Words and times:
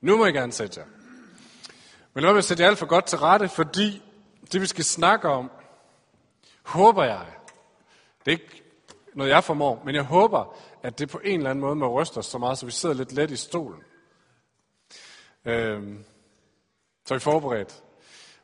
Nu 0.00 0.16
må 0.16 0.26
I 0.26 0.32
gerne 0.32 0.52
sætte 0.52 0.80
jer. 0.80 0.86
Men 2.14 2.24
lad 2.24 2.32
mig 2.32 2.44
sætte 2.44 2.62
jer 2.62 2.68
alt 2.68 2.78
for 2.78 2.86
godt 2.86 3.06
til 3.06 3.18
rette, 3.18 3.48
fordi 3.48 4.02
det 4.52 4.60
vi 4.60 4.66
skal 4.66 4.84
snakke 4.84 5.28
om, 5.28 5.50
håber 6.62 7.04
jeg, 7.04 7.26
det 8.24 8.32
er 8.32 8.36
ikke 8.36 8.62
noget 9.14 9.30
jeg 9.30 9.44
formår, 9.44 9.82
men 9.84 9.94
jeg 9.94 10.02
håber, 10.02 10.56
at 10.82 10.98
det 10.98 11.08
på 11.08 11.20
en 11.24 11.40
eller 11.40 11.50
anden 11.50 11.60
måde 11.60 11.76
må 11.76 12.00
ryste 12.00 12.18
os 12.18 12.26
så 12.26 12.38
meget, 12.38 12.58
så 12.58 12.66
vi 12.66 12.72
sidder 12.72 12.94
lidt 12.94 13.12
let 13.12 13.30
i 13.30 13.36
stolen. 13.36 13.82
Øhm, 15.44 16.04
så 17.06 17.14
er 17.14 17.18
I 17.18 17.20
forberedt. 17.20 17.82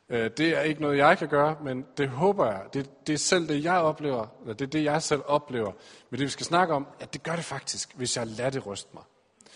Øh, 0.09 0.31
det 0.37 0.57
er 0.57 0.61
ikke 0.61 0.81
noget, 0.81 0.97
jeg 0.97 1.17
kan 1.17 1.27
gøre, 1.27 1.57
men 1.63 1.85
det 1.97 2.09
håber 2.09 2.45
jeg. 2.45 2.61
Det, 2.73 3.07
det 3.07 3.13
er 3.13 3.17
selv 3.17 3.47
det, 3.47 3.63
jeg 3.63 3.77
oplever, 3.77 4.27
eller 4.41 4.53
det 4.53 4.65
er 4.65 4.69
det, 4.69 4.83
jeg 4.83 5.03
selv 5.03 5.21
oplever 5.25 5.71
med 6.09 6.19
det, 6.19 6.25
vi 6.25 6.31
skal 6.31 6.45
snakke 6.45 6.73
om, 6.73 6.87
at 6.99 7.13
det 7.13 7.23
gør 7.23 7.35
det 7.35 7.45
faktisk, 7.45 7.95
hvis 7.95 8.17
jeg 8.17 8.27
lader 8.27 8.49
det 8.49 8.67
ryste 8.67 8.89
mig. 8.93 9.03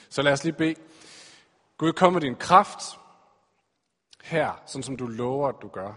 Så 0.09 0.21
lad 0.21 0.33
os 0.33 0.43
lige 0.43 0.53
bede. 0.53 0.75
Gud, 1.79 1.93
kom 1.93 2.13
med 2.13 2.21
din 2.21 2.35
kraft 2.35 2.99
her, 4.23 4.63
sådan 4.65 4.83
som 4.83 4.97
du 4.97 5.07
lover, 5.07 5.49
at 5.49 5.61
du 5.61 5.67
gør. 5.67 5.93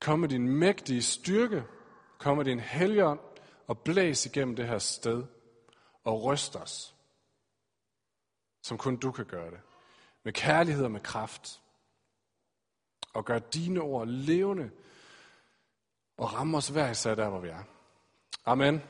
Kom 0.00 0.18
med 0.18 0.28
din 0.28 0.48
mægtige 0.48 1.02
styrke, 1.02 1.64
kom 2.18 2.36
med 2.36 2.44
din 2.44 2.60
helgen 2.60 3.18
og 3.66 3.78
blæs 3.78 4.26
igennem 4.26 4.56
det 4.56 4.68
her 4.68 4.78
sted 4.78 5.24
og 6.04 6.24
ryst 6.24 6.56
os, 6.56 6.94
som 8.62 8.78
kun 8.78 8.96
du 8.96 9.12
kan 9.12 9.24
gøre 9.24 9.50
det. 9.50 9.60
Med 10.22 10.32
kærlighed 10.32 10.84
og 10.84 10.90
med 10.90 11.00
kraft. 11.00 11.60
Og 13.12 13.24
gør 13.24 13.38
dine 13.38 13.80
ord 13.80 14.06
levende 14.06 14.70
og 16.16 16.32
ramme 16.34 16.56
os 16.56 16.68
hver 16.68 16.90
især 16.90 17.14
der, 17.14 17.28
hvor 17.28 17.40
vi 17.40 17.48
er. 17.48 17.62
Amen. 18.44 18.82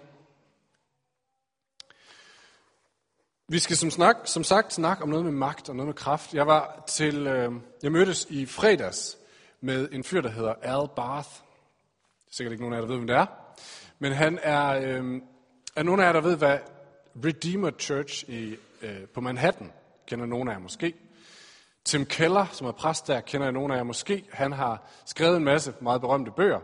Vi 3.48 3.58
skal 3.58 3.76
som, 3.76 3.90
snak, 3.90 4.16
som 4.24 4.44
sagt 4.44 4.72
snakke 4.72 5.02
om 5.02 5.08
noget 5.08 5.24
med 5.24 5.32
magt 5.32 5.68
og 5.68 5.76
noget 5.76 5.86
med 5.86 5.94
kraft. 5.94 6.34
Jeg 6.34 6.46
var 6.46 6.84
til, 6.88 7.26
øh, 7.26 7.52
jeg 7.82 7.92
mødtes 7.92 8.26
i 8.30 8.46
fredags 8.46 9.18
med 9.60 9.88
en 9.92 10.04
fyr, 10.04 10.20
der 10.20 10.28
hedder 10.28 10.54
Al 10.62 10.88
Barth. 10.96 11.28
Sikkert 12.30 12.52
ikke 12.52 12.62
nogen 12.62 12.74
af 12.74 12.76
jer, 12.76 12.80
der 12.80 12.88
ved, 12.88 12.96
hvem 12.96 13.06
det 13.06 13.16
er. 13.16 13.26
Men 13.98 14.12
han 14.12 14.38
er, 14.42 14.66
øh, 14.68 15.22
er 15.76 15.82
nogen 15.82 16.00
af 16.00 16.04
jer, 16.04 16.12
der 16.12 16.20
ved, 16.20 16.36
hvad 16.36 16.58
Redeemer 17.24 17.70
Church 17.78 18.24
i, 18.28 18.56
øh, 18.82 19.06
på 19.14 19.20
Manhattan, 19.20 19.72
kender 20.06 20.26
nogen 20.26 20.48
af 20.48 20.52
jer 20.52 20.60
måske. 20.60 20.94
Tim 21.84 22.06
Keller, 22.06 22.46
som 22.52 22.66
er 22.66 22.72
præst 22.72 23.06
der, 23.06 23.20
kender 23.20 23.50
nogen 23.50 23.72
af 23.72 23.76
jer 23.76 23.82
måske. 23.82 24.24
Han 24.32 24.52
har 24.52 24.90
skrevet 25.04 25.36
en 25.36 25.44
masse 25.44 25.74
meget 25.80 26.00
berømte 26.00 26.30
bøger, 26.30 26.60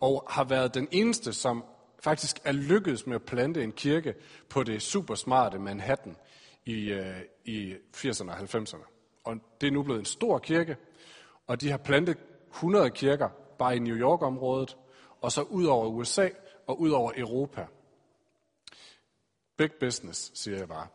og 0.00 0.26
har 0.28 0.44
været 0.44 0.74
den 0.74 0.88
eneste, 0.90 1.32
som 1.32 1.64
faktisk 2.00 2.40
er 2.44 2.52
lykkedes 2.52 3.06
med 3.06 3.14
at 3.14 3.22
plante 3.22 3.64
en 3.64 3.72
kirke 3.72 4.14
på 4.48 4.62
det 4.62 4.82
supersmarte 4.82 5.58
Manhattan 5.58 6.16
i, 6.64 6.90
øh, 6.90 7.20
i 7.44 7.74
80'erne 7.96 8.30
og 8.30 8.38
90'erne. 8.38 8.84
Og 9.24 9.36
det 9.60 9.66
er 9.66 9.70
nu 9.70 9.82
blevet 9.82 9.98
en 9.98 10.04
stor 10.04 10.38
kirke, 10.38 10.76
og 11.46 11.60
de 11.60 11.70
har 11.70 11.78
plantet 11.78 12.16
100 12.50 12.90
kirker 12.90 13.28
bare 13.58 13.76
i 13.76 13.78
New 13.78 13.96
York-området, 13.96 14.76
og 15.20 15.32
så 15.32 15.42
ud 15.42 15.64
over 15.64 15.86
USA 15.86 16.28
og 16.66 16.80
ud 16.80 16.90
over 16.90 17.12
Europa. 17.16 17.66
Big 19.56 19.72
business, 19.80 20.30
siger 20.34 20.58
jeg 20.58 20.68
bare. 20.68 20.86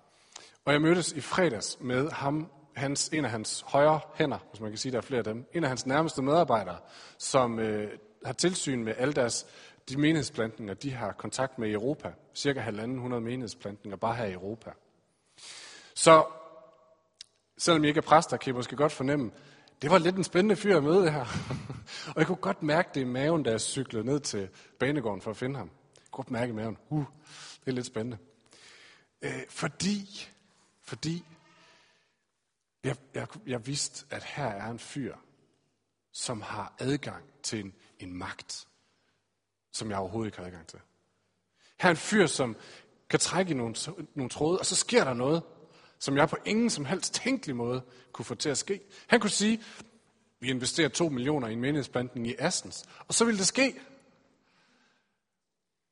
Og 0.65 0.73
jeg 0.73 0.81
mødtes 0.81 1.11
i 1.11 1.21
fredags 1.21 1.77
med 1.81 2.09
ham, 2.11 2.51
hans, 2.75 3.09
en 3.09 3.25
af 3.25 3.31
hans 3.31 3.63
højre 3.67 3.99
hænder, 4.15 4.37
hvis 4.49 4.61
man 4.61 4.71
kan 4.71 4.77
sige, 4.77 4.91
der 4.91 4.97
er 4.97 5.01
flere 5.01 5.17
af 5.17 5.23
dem, 5.23 5.45
en 5.53 5.63
af 5.63 5.69
hans 5.69 5.85
nærmeste 5.85 6.21
medarbejdere, 6.21 6.77
som 7.17 7.59
øh, 7.59 7.91
har 8.25 8.33
tilsyn 8.33 8.83
med 8.83 8.93
alle 8.97 9.13
deres 9.13 9.45
de 9.89 9.97
menighedsplantninger, 9.97 10.73
de 10.73 10.91
har 10.91 11.11
kontakt 11.11 11.59
med 11.59 11.69
i 11.69 11.73
Europa. 11.73 12.13
Cirka 12.35 12.61
1.500 12.61 12.83
menighedsplantninger 12.83 13.97
bare 13.97 14.15
her 14.15 14.25
i 14.25 14.33
Europa. 14.33 14.71
Så 15.95 16.25
selvom 17.57 17.83
I 17.83 17.87
ikke 17.87 17.97
er 17.97 18.01
præster, 18.01 18.37
kan 18.37 18.53
I 18.53 18.55
måske 18.55 18.75
godt 18.75 18.91
fornemme, 18.91 19.31
det 19.81 19.91
var 19.91 19.97
lidt 19.97 20.15
en 20.15 20.23
spændende 20.23 20.55
fyr 20.55 20.77
at 20.77 20.83
møde 20.83 21.11
her. 21.11 21.25
og 22.13 22.15
jeg 22.15 22.27
kunne 22.27 22.35
godt 22.35 22.63
mærke 22.63 22.89
det 22.93 23.01
i 23.01 23.03
maven, 23.03 23.43
da 23.43 23.51
jeg 23.51 23.61
cyklede 23.61 24.05
ned 24.05 24.19
til 24.19 24.49
banegården 24.79 25.21
for 25.21 25.31
at 25.31 25.37
finde 25.37 25.57
ham. 25.57 25.69
Jeg 25.95 26.03
kunne 26.11 26.23
godt 26.23 26.31
mærke 26.31 26.49
i 26.49 26.55
maven, 26.55 26.77
uh, 26.89 27.05
det 27.59 27.67
er 27.67 27.71
lidt 27.71 27.85
spændende. 27.85 28.17
Øh, 29.21 29.41
fordi, 29.49 30.27
fordi 30.81 31.25
jeg, 32.83 32.95
jeg, 33.13 33.27
jeg 33.47 33.67
vidste, 33.67 34.05
at 34.09 34.23
her 34.23 34.47
er 34.47 34.69
en 34.69 34.79
fyr, 34.79 35.15
som 36.11 36.41
har 36.41 36.73
adgang 36.79 37.23
til 37.43 37.59
en, 37.59 37.73
en 37.99 38.13
magt 38.13 38.67
som 39.75 39.89
jeg 39.89 39.97
overhovedet 39.97 40.27
ikke 40.27 40.37
har 40.37 40.45
adgang 40.45 40.67
til. 40.67 40.79
Her 41.79 41.89
er 41.89 41.91
en 41.91 41.97
fyr, 41.97 42.27
som 42.27 42.55
kan 43.09 43.19
trække 43.19 43.51
i 43.51 43.53
nogle, 43.53 43.75
nogle 44.15 44.29
tråde, 44.29 44.59
og 44.59 44.65
så 44.65 44.75
sker 44.75 45.03
der 45.03 45.13
noget, 45.13 45.43
som 45.99 46.17
jeg 46.17 46.29
på 46.29 46.37
ingen 46.45 46.69
som 46.69 46.85
helst 46.85 47.13
tænkelig 47.13 47.55
måde 47.55 47.81
kunne 48.11 48.25
få 48.25 48.35
til 48.35 48.49
at 48.49 48.57
ske. 48.57 48.81
Han 49.07 49.19
kunne 49.19 49.29
sige, 49.29 49.63
vi 50.39 50.49
investerer 50.49 50.89
to 50.89 51.09
millioner 51.09 51.47
i 51.47 51.53
en 51.53 51.59
menighedsplantning 51.59 52.27
i 52.27 52.35
Assens, 52.39 52.85
og 53.07 53.13
så 53.13 53.25
ville 53.25 53.37
det 53.37 53.47
ske. 53.47 53.79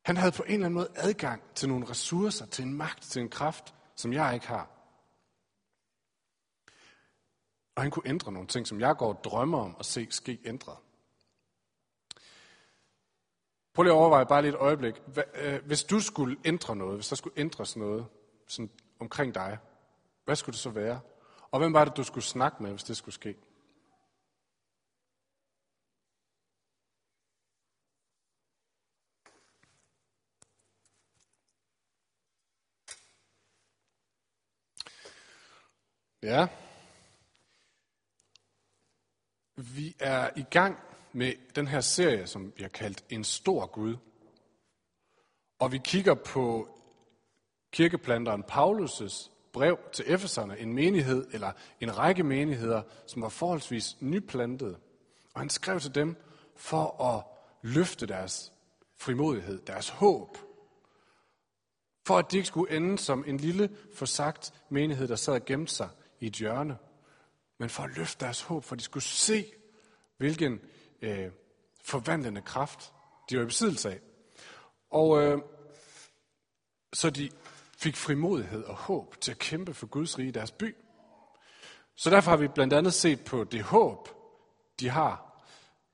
Han 0.06 0.18
havde 0.18 0.32
på 0.32 0.44
en 0.44 0.54
eller 0.54 0.66
anden 0.66 0.74
måde 0.74 0.90
adgang 0.96 1.42
til 1.56 1.70
nogle 1.70 1.90
ressourcer, 1.90 2.46
til 2.46 2.66
en 2.66 2.74
magt, 2.74 3.04
til 3.04 3.22
en 3.22 3.30
kraft, 3.30 3.74
som 3.96 4.14
jeg 4.14 4.34
ikke 4.34 4.48
har. 4.48 4.70
Og 7.76 7.82
han 7.82 7.92
kunne 7.92 8.08
ændre 8.08 8.32
nogle 8.32 8.48
ting, 8.48 8.68
som 8.68 8.80
jeg 8.80 8.96
går 8.96 9.14
og 9.14 9.24
drømmer 9.24 9.60
om 9.60 9.76
at 9.80 9.86
se 9.86 10.08
ske 10.10 10.40
ændret. 10.46 10.78
Prøv 13.74 13.84
lige 13.84 13.94
at 13.94 13.98
overveje 13.98 14.26
bare 14.26 14.42
lige 14.42 14.54
et 14.54 14.60
øjeblik. 14.60 15.02
Øh, 15.36 15.66
hvis 15.66 15.84
du 15.84 16.00
skulle 16.00 16.38
ændre 16.46 16.76
noget, 16.76 16.96
hvis 16.96 17.08
der 17.08 17.16
skulle 17.16 17.40
ændres 17.40 17.76
noget 17.76 18.06
sådan 18.48 18.70
omkring 19.00 19.36
dig, 19.36 19.58
hvad 20.26 20.36
skulle 20.36 20.54
det 20.54 20.60
så 20.60 20.70
være? 20.70 21.00
Og 21.52 21.60
hvem 21.60 21.74
var 21.74 21.86
det, 21.86 21.98
du 21.98 22.04
skulle 22.04 22.24
snakke 22.24 22.64
med, 22.64 22.72
hvis 22.72 22.84
det 22.84 22.98
skulle 22.98 23.16
ske? 23.16 23.36
Ja. 36.22 36.48
Vi 39.56 39.96
er 40.00 40.30
i 40.36 40.44
gang 40.52 40.93
med 41.14 41.34
den 41.56 41.68
her 41.68 41.82
serie, 41.82 42.28
som 42.28 42.54
vi 42.58 42.64
har 42.64 42.70
kaldt 42.70 43.04
En 43.10 43.24
stor 43.24 43.66
Gud. 43.66 43.96
Og 45.60 45.72
vi 45.72 45.82
kigger 45.84 46.14
på 46.14 46.68
kirkeplanteren 47.72 48.44
Paulus' 48.52 49.30
brev 49.54 49.80
til 49.94 50.06
Efeserne, 50.08 50.60
en 50.60 50.74
menighed 50.74 51.28
eller 51.32 51.52
en 51.80 51.98
række 51.98 52.24
menigheder, 52.24 52.82
som 53.08 53.22
var 53.22 53.30
forholdsvis 53.30 53.98
nyplantede. 54.02 54.78
Og 55.34 55.42
han 55.42 55.50
skrev 55.50 55.80
til 55.80 55.96
dem 55.96 56.16
for 56.56 57.04
at 57.04 57.24
løfte 57.62 58.06
deres 58.06 58.52
frimodighed, 58.98 59.62
deres 59.62 59.90
håb. 59.90 60.38
For 62.06 62.18
at 62.18 62.32
de 62.32 62.38
ikke 62.38 62.48
skulle 62.48 62.76
ende 62.76 62.98
som 62.98 63.24
en 63.28 63.38
lille 63.38 63.78
forsagt 63.94 64.54
menighed, 64.70 65.08
der 65.08 65.16
sad 65.16 65.34
og 65.34 65.46
gemte 65.46 65.74
sig 65.74 65.90
i 66.20 66.28
et 66.28 66.34
hjørne. 66.34 66.78
Men 67.58 67.70
for 67.70 67.84
at 67.84 67.98
løfte 67.98 68.26
deres 68.26 68.42
håb, 68.42 68.64
for 68.64 68.76
at 68.76 68.80
de 68.80 68.84
skulle 68.84 69.04
se, 69.04 69.46
hvilken 70.18 70.60
øh, 71.04 71.32
forvandlende 71.84 72.42
kraft, 72.42 72.94
de 73.30 73.38
var 73.38 73.44
i 73.44 73.46
besiddelse 73.46 73.92
af. 73.92 74.00
Og 74.90 75.24
øh, 75.24 75.42
så 76.94 77.10
de 77.10 77.30
fik 77.78 77.96
frimodighed 77.96 78.64
og 78.64 78.76
håb 78.76 79.22
til 79.22 79.32
at 79.32 79.40
kæmpe 79.40 79.74
for 79.74 79.88
Guds 79.88 80.20
rige 80.20 80.28
i 80.30 80.32
deres 80.32 80.52
by. 80.52 80.76
Så 81.96 82.10
derfor 82.10 82.32
har 82.32 82.38
vi 82.38 82.48
blandt 82.48 82.74
andet 82.74 82.94
set 82.94 83.26
på 83.26 83.44
det 83.44 83.64
håb, 83.64 84.10
de 84.80 84.90
har. 84.90 85.44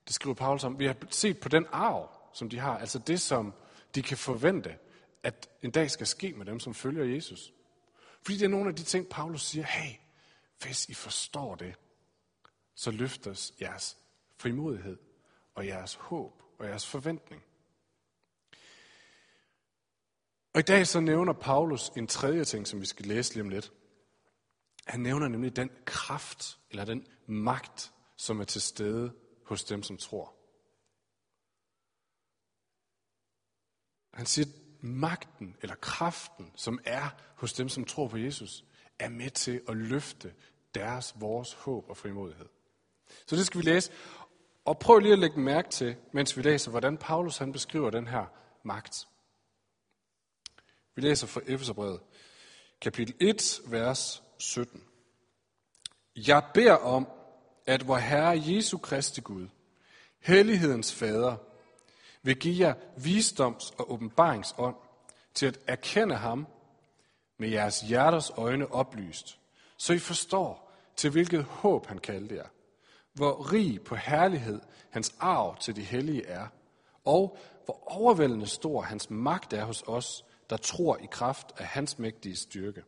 Det 0.06 0.14
skriver 0.14 0.34
Paulus 0.34 0.64
om. 0.64 0.78
Vi 0.78 0.86
har 0.86 0.96
set 1.10 1.40
på 1.40 1.48
den 1.48 1.66
arv, 1.72 2.10
som 2.32 2.48
de 2.48 2.58
har. 2.58 2.78
Altså 2.78 2.98
det, 2.98 3.20
som 3.20 3.54
de 3.94 4.02
kan 4.02 4.16
forvente, 4.16 4.76
at 5.22 5.48
en 5.62 5.70
dag 5.70 5.90
skal 5.90 6.06
ske 6.06 6.32
med 6.32 6.46
dem, 6.46 6.60
som 6.60 6.74
følger 6.74 7.14
Jesus. 7.14 7.52
Fordi 8.22 8.38
det 8.38 8.44
er 8.44 8.48
nogle 8.48 8.68
af 8.68 8.76
de 8.76 8.82
ting, 8.82 9.08
Paulus 9.08 9.42
siger, 9.42 9.64
hey, 9.64 9.94
hvis 10.62 10.88
I 10.88 10.94
forstår 10.94 11.54
det, 11.54 11.74
så 12.74 12.90
løftes 12.90 13.52
jeres 13.60 13.96
frimodighed 14.40 14.98
og 15.54 15.66
jeres 15.66 15.94
håb 15.94 16.42
og 16.58 16.66
jeres 16.66 16.86
forventning. 16.86 17.42
Og 20.54 20.60
i 20.60 20.62
dag 20.62 20.86
så 20.86 21.00
nævner 21.00 21.32
Paulus 21.32 21.88
en 21.88 22.06
tredje 22.06 22.44
ting, 22.44 22.66
som 22.66 22.80
vi 22.80 22.86
skal 22.86 23.06
læse 23.06 23.34
lige 23.34 23.42
om 23.42 23.48
lidt. 23.48 23.72
Han 24.86 25.00
nævner 25.00 25.28
nemlig 25.28 25.56
den 25.56 25.70
kraft, 25.84 26.58
eller 26.70 26.84
den 26.84 27.06
magt, 27.26 27.92
som 28.16 28.40
er 28.40 28.44
til 28.44 28.60
stede 28.60 29.12
hos 29.44 29.64
dem, 29.64 29.82
som 29.82 29.96
tror. 29.96 30.34
Han 34.14 34.26
siger, 34.26 34.46
at 34.46 34.84
magten 34.84 35.56
eller 35.62 35.76
kraften, 35.76 36.52
som 36.56 36.78
er 36.84 37.08
hos 37.36 37.52
dem, 37.52 37.68
som 37.68 37.84
tror 37.84 38.08
på 38.08 38.16
Jesus, 38.16 38.64
er 38.98 39.08
med 39.08 39.30
til 39.30 39.62
at 39.68 39.76
løfte 39.76 40.34
deres, 40.74 41.14
vores 41.20 41.52
håb 41.52 41.88
og 41.88 41.96
frimodighed. 41.96 42.46
Så 43.26 43.36
det 43.36 43.46
skal 43.46 43.60
vi 43.60 43.64
læse. 43.64 43.92
Og 44.70 44.78
prøv 44.78 44.98
lige 44.98 45.12
at 45.12 45.18
lægge 45.18 45.40
mærke 45.40 45.68
til, 45.68 45.96
mens 46.12 46.36
vi 46.36 46.42
læser, 46.42 46.70
hvordan 46.70 46.96
Paulus 46.96 47.38
han 47.38 47.52
beskriver 47.52 47.90
den 47.90 48.06
her 48.06 48.26
magt. 48.62 49.08
Vi 50.94 51.02
læser 51.02 51.26
fra 51.26 51.40
Efeserbrevet, 51.46 52.00
kapitel 52.80 53.14
1, 53.20 53.60
vers 53.66 54.22
17. 54.38 54.82
Jeg 56.16 56.42
beder 56.54 56.74
om, 56.74 57.08
at 57.66 57.88
vor 57.88 57.96
Herre 57.96 58.42
Jesu 58.46 58.78
Kristi 58.78 59.20
Gud, 59.20 59.48
Hellighedens 60.18 60.94
Fader, 60.94 61.36
vil 62.22 62.38
give 62.38 62.66
jer 62.66 62.74
visdoms- 62.96 63.74
og 63.78 63.92
åbenbaringsånd 63.92 64.76
til 65.34 65.46
at 65.46 65.58
erkende 65.66 66.14
ham 66.14 66.46
med 67.38 67.48
jeres 67.48 67.80
hjerters 67.80 68.30
øjne 68.36 68.72
oplyst, 68.72 69.38
så 69.76 69.92
I 69.92 69.98
forstår, 69.98 70.72
til 70.96 71.10
hvilket 71.10 71.44
håb 71.44 71.86
han 71.86 71.98
kaldte 71.98 72.34
jer, 72.34 72.46
hvor 73.14 73.52
rig 73.52 73.82
på 73.82 73.94
herlighed 73.94 74.60
hans 74.90 75.14
arv 75.20 75.56
til 75.56 75.76
de 75.76 75.82
hellige 75.82 76.26
er, 76.26 76.46
og 77.04 77.36
hvor 77.64 77.82
overvældende 78.00 78.46
stor 78.46 78.82
hans 78.82 79.10
magt 79.10 79.52
er 79.52 79.64
hos 79.64 79.84
os, 79.86 80.24
der 80.50 80.56
tror 80.56 80.96
i 80.96 81.06
kraft 81.10 81.52
af 81.58 81.66
hans 81.66 81.98
mægtige 81.98 82.36
styrke. 82.36 82.82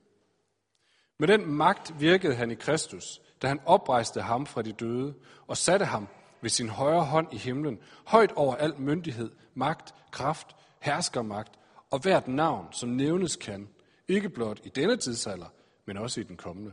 Med 1.18 1.28
den 1.28 1.46
magt 1.46 2.00
virkede 2.00 2.34
han 2.34 2.50
i 2.50 2.54
Kristus, 2.54 3.20
da 3.42 3.48
han 3.48 3.60
oprejste 3.64 4.22
ham 4.22 4.46
fra 4.46 4.62
de 4.62 4.72
døde 4.72 5.14
og 5.46 5.56
satte 5.56 5.84
ham 5.84 6.08
ved 6.40 6.50
sin 6.50 6.68
højre 6.68 7.04
hånd 7.04 7.34
i 7.34 7.36
himlen, 7.36 7.78
højt 8.06 8.32
over 8.32 8.54
al 8.54 8.80
myndighed, 8.80 9.30
magt, 9.54 9.94
kraft, 10.10 10.56
herskermagt 10.80 11.58
og 11.90 11.98
hvert 11.98 12.28
navn, 12.28 12.72
som 12.72 12.88
nævnes 12.88 13.36
kan, 13.36 13.68
ikke 14.08 14.28
blot 14.28 14.60
i 14.64 14.68
denne 14.68 14.96
tidsalder, 14.96 15.46
men 15.86 15.96
også 15.96 16.20
i 16.20 16.24
den 16.24 16.36
kommende. 16.36 16.72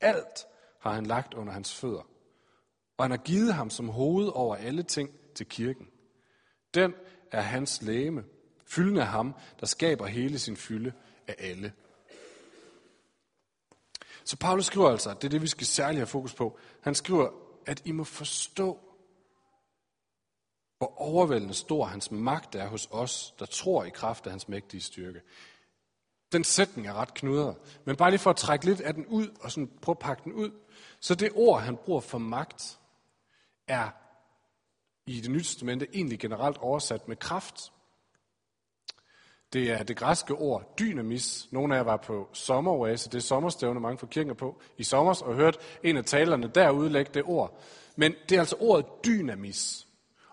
Alt 0.00 0.46
har 0.80 0.92
han 0.92 1.06
lagt 1.06 1.34
under 1.34 1.52
hans 1.52 1.74
fødder, 1.74 2.06
og 2.96 3.04
han 3.04 3.10
har 3.10 3.18
givet 3.18 3.54
ham 3.54 3.70
som 3.70 3.88
hoved 3.88 4.30
over 4.34 4.56
alle 4.56 4.82
ting 4.82 5.10
til 5.34 5.46
kirken. 5.46 5.88
Den 6.74 6.94
er 7.32 7.40
hans 7.40 7.82
læme, 7.82 8.24
fylden 8.66 8.96
af 8.96 9.06
ham, 9.06 9.34
der 9.60 9.66
skaber 9.66 10.06
hele 10.06 10.38
sin 10.38 10.56
fylde 10.56 10.92
af 11.28 11.34
alle. 11.38 11.72
Så 14.24 14.36
Paulus 14.36 14.66
skriver 14.66 14.90
altså, 14.90 15.14
det 15.14 15.24
er 15.24 15.28
det, 15.28 15.42
vi 15.42 15.46
skal 15.46 15.66
særligt 15.66 15.98
have 15.98 16.06
fokus 16.06 16.34
på. 16.34 16.58
Han 16.80 16.94
skriver, 16.94 17.28
at 17.66 17.82
I 17.84 17.92
må 17.92 18.04
forstå, 18.04 18.78
hvor 20.78 21.00
overvældende 21.00 21.54
stor 21.54 21.84
hans 21.84 22.10
magt 22.10 22.54
er 22.54 22.66
hos 22.66 22.88
os, 22.90 23.34
der 23.38 23.46
tror 23.46 23.84
i 23.84 23.90
kraft 23.90 24.26
af 24.26 24.32
hans 24.32 24.48
mægtige 24.48 24.80
styrke. 24.80 25.20
Den 26.32 26.44
sætning 26.44 26.86
er 26.86 26.94
ret 26.94 27.14
knudret, 27.14 27.56
men 27.84 27.96
bare 27.96 28.10
lige 28.10 28.18
for 28.18 28.30
at 28.30 28.36
trække 28.36 28.64
lidt 28.64 28.80
af 28.80 28.94
den 28.94 29.06
ud, 29.06 29.28
og 29.40 29.50
sådan 29.50 29.70
prøve 29.82 29.94
at 29.94 29.98
pakke 29.98 30.24
den 30.24 30.32
ud. 30.32 30.50
Så 31.00 31.14
det 31.14 31.32
ord, 31.34 31.60
han 31.60 31.76
bruger 31.76 32.00
for 32.00 32.18
magt, 32.18 32.78
er 33.68 33.90
i 35.06 35.20
det 35.20 35.30
nye 35.30 35.42
testamente 35.42 35.86
egentlig 35.94 36.18
generelt 36.18 36.58
oversat 36.58 37.08
med 37.08 37.16
kraft. 37.16 37.72
Det 39.52 39.70
er 39.70 39.82
det 39.82 39.96
græske 39.96 40.34
ord 40.34 40.74
dynamis. 40.78 41.48
Nogle 41.50 41.74
af 41.74 41.78
jer 41.78 41.84
var 41.84 41.96
på 41.96 42.28
sommeroase, 42.32 43.10
det 43.10 43.18
er 43.18 43.22
sommerstævne, 43.22 43.80
mange 43.80 43.98
får 43.98 44.06
kirken 44.06 44.36
på, 44.36 44.60
i 44.76 44.84
sommer, 44.84 45.22
og 45.22 45.34
hørt 45.34 45.58
en 45.82 45.96
af 45.96 46.04
talerne 46.04 46.50
der 46.54 46.70
udlægge 46.70 47.10
det 47.14 47.22
ord. 47.26 47.60
Men 47.96 48.14
det 48.28 48.34
er 48.34 48.40
altså 48.40 48.56
ordet 48.60 48.86
dynamis. 49.04 49.88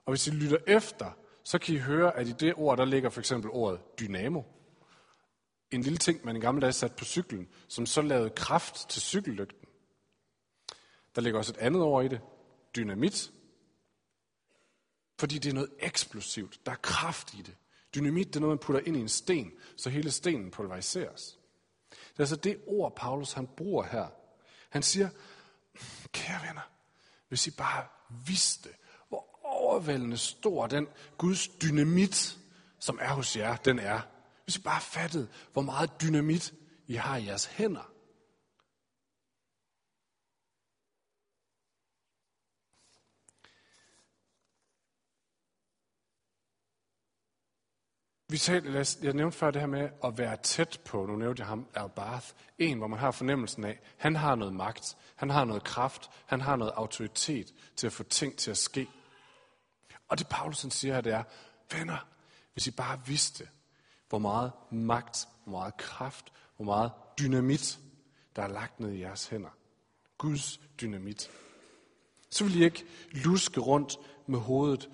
Og 0.06 0.12
hvis 0.12 0.27
I 0.27 0.31
lytter 0.31 0.57
efter, 0.68 1.12
så 1.44 1.59
kan 1.59 1.75
I 1.75 1.77
høre, 1.77 2.18
at 2.18 2.27
i 2.27 2.31
det 2.31 2.53
ord, 2.57 2.77
der 2.77 2.86
ligger 2.86 3.09
for 3.09 3.19
eksempel 3.19 3.51
ordet 3.51 4.00
dynamo. 4.00 4.41
En 5.71 5.81
lille 5.81 5.97
ting, 5.97 6.25
man 6.25 6.36
i 6.36 6.39
gamle 6.39 6.62
dage 6.62 6.74
satte 6.74 6.95
på 6.95 7.06
cyklen, 7.06 7.47
som 7.68 7.86
så 7.86 8.01
lavede 8.01 8.29
kraft 8.29 8.89
til 8.89 9.01
cykellygten. 9.01 9.68
Der 11.15 11.21
ligger 11.21 11.39
også 11.39 11.51
et 11.51 11.57
andet 11.57 11.81
ord 11.81 12.06
i 12.06 12.07
det, 12.07 12.21
dynamit. 12.75 13.31
Fordi 15.19 15.37
det 15.37 15.49
er 15.49 15.53
noget 15.53 15.69
eksplosivt. 15.79 16.65
Der 16.65 16.71
er 16.71 16.75
kraft 16.75 17.33
i 17.33 17.41
det. 17.41 17.55
Dynamit, 17.95 18.27
det 18.27 18.35
er 18.35 18.39
noget, 18.39 18.51
man 18.51 18.65
putter 18.65 18.81
ind 18.85 18.97
i 18.97 18.99
en 18.99 19.09
sten, 19.09 19.51
så 19.77 19.89
hele 19.89 20.11
stenen 20.11 20.51
pulveriseres. 20.51 21.39
Det 21.89 22.17
er 22.17 22.19
altså 22.19 22.35
det 22.35 22.61
ord, 22.67 22.95
Paulus 22.95 23.33
han 23.33 23.47
bruger 23.47 23.83
her. 23.83 24.07
Han 24.69 24.83
siger, 24.83 25.09
kære 26.11 26.47
venner, 26.47 26.69
hvis 27.27 27.47
I 27.47 27.51
bare 27.51 27.87
vidste, 28.27 28.69
hvor 29.07 29.39
overvældende 29.43 30.17
stor 30.17 30.67
den 30.67 30.87
Guds 31.17 31.47
dynamit, 31.47 32.37
som 32.79 32.99
er 33.01 33.13
hos 33.13 33.37
jer, 33.37 33.55
den 33.55 33.79
er. 33.79 34.01
Hvis 34.43 34.55
I 34.55 34.61
bare 34.61 34.81
fattede, 34.81 35.27
hvor 35.53 35.61
meget 35.61 36.01
dynamit 36.01 36.53
I 36.87 36.93
har 36.93 37.17
i 37.17 37.25
jeres 37.25 37.45
hænder. 37.45 37.92
Vi 48.33 48.38
talte, 48.38 48.85
jeg 49.03 49.13
nævnte 49.13 49.38
før 49.38 49.51
det 49.51 49.62
her 49.62 49.68
med 49.68 49.89
at 50.03 50.18
være 50.18 50.38
tæt 50.38 50.80
på, 50.85 51.06
nu 51.06 51.15
nævnte 51.15 51.39
jeg 51.39 51.47
ham, 51.47 51.68
Albath. 51.75 52.27
En, 52.57 52.77
hvor 52.77 52.88
man 52.88 53.00
har 53.00 53.12
fornemmelsen 53.12 53.63
af, 53.63 53.80
han 53.97 54.15
har 54.15 54.35
noget 54.35 54.53
magt, 54.53 54.97
han 55.15 55.30
har 55.30 55.45
noget 55.45 55.63
kraft, 55.63 56.09
han 56.25 56.41
har 56.41 56.56
noget 56.56 56.74
autoritet 56.75 57.53
til 57.75 57.88
at 57.88 57.94
få 57.94 58.03
ting 58.03 58.38
til 58.38 58.51
at 58.51 58.57
ske. 58.57 58.88
Og 60.07 60.19
det 60.19 60.27
Paulusen 60.27 60.71
siger 60.71 60.94
her, 60.94 61.01
det 61.01 61.13
er, 61.13 61.24
venner, 61.71 62.07
hvis 62.53 62.68
I 62.68 62.71
bare 62.71 63.01
vidste, 63.06 63.47
hvor 64.09 64.19
meget 64.19 64.51
magt, 64.71 65.27
hvor 65.44 65.59
meget 65.59 65.77
kraft, 65.77 66.33
hvor 66.56 66.65
meget 66.65 66.91
dynamit, 67.19 67.79
der 68.36 68.41
er 68.41 68.47
lagt 68.47 68.79
ned 68.79 68.91
i 68.91 69.01
jeres 69.01 69.27
hænder. 69.27 69.57
Guds 70.18 70.59
dynamit. 70.81 71.29
Så 72.29 72.44
vil 72.44 72.62
I 72.62 72.63
ikke 72.63 72.86
luske 73.12 73.59
rundt 73.59 73.97
med 74.27 74.39
hovedet 74.39 74.89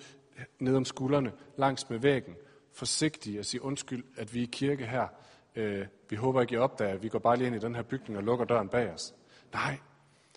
ned 0.60 0.76
om 0.76 0.86
skuldrene, 0.86 1.32
langs 1.58 1.90
med 1.90 2.00
væggen, 2.00 2.36
forsigtige 2.74 3.40
og 3.40 3.46
sige 3.46 3.62
undskyld, 3.62 4.04
at 4.18 4.34
vi 4.34 4.40
er 4.40 4.44
i 4.44 4.50
kirke 4.52 4.86
her. 4.86 5.08
Øh, 5.56 5.88
vi 6.10 6.16
håber 6.16 6.42
ikke, 6.42 6.54
I 6.54 6.58
opdager, 6.58 6.98
vi 6.98 7.10
går 7.10 7.20
bare 7.20 7.38
lige 7.38 7.48
ind 7.48 7.56
i 7.56 7.60
den 7.60 7.76
her 7.76 7.82
bygning 7.82 8.18
og 8.18 8.24
lukker 8.24 8.46
døren 8.46 8.70
bag 8.70 8.94
os. 8.94 9.16
Nej, 9.54 9.80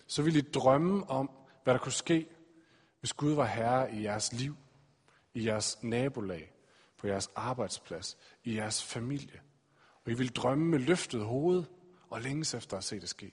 så 0.07 0.21
vil 0.21 0.35
I 0.35 0.41
drømme 0.41 1.09
om, 1.09 1.31
hvad 1.63 1.73
der 1.73 1.79
kunne 1.79 1.91
ske, 1.91 2.27
hvis 2.99 3.13
Gud 3.13 3.33
var 3.33 3.45
herre 3.45 3.95
i 3.95 4.03
jeres 4.03 4.33
liv, 4.33 4.55
i 5.33 5.45
jeres 5.45 5.83
nabolag, 5.83 6.53
på 6.97 7.07
jeres 7.07 7.29
arbejdsplads, 7.35 8.17
i 8.43 8.55
jeres 8.55 8.83
familie. 8.83 9.41
Og 10.05 10.11
I 10.11 10.13
vil 10.13 10.35
drømme 10.35 10.65
med 10.65 10.79
løftet 10.79 11.25
hoved 11.25 11.63
og 12.09 12.21
længes 12.21 12.53
efter 12.53 12.77
at 12.77 12.83
se 12.83 12.99
det 12.99 13.09
ske. 13.09 13.31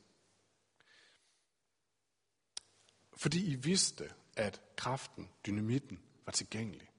Fordi 3.17 3.53
I 3.53 3.55
vidste, 3.55 4.11
at 4.37 4.63
kraften, 4.77 5.29
dynamitten, 5.47 6.01
var 6.27 6.33
tilgængelig. 6.33 6.90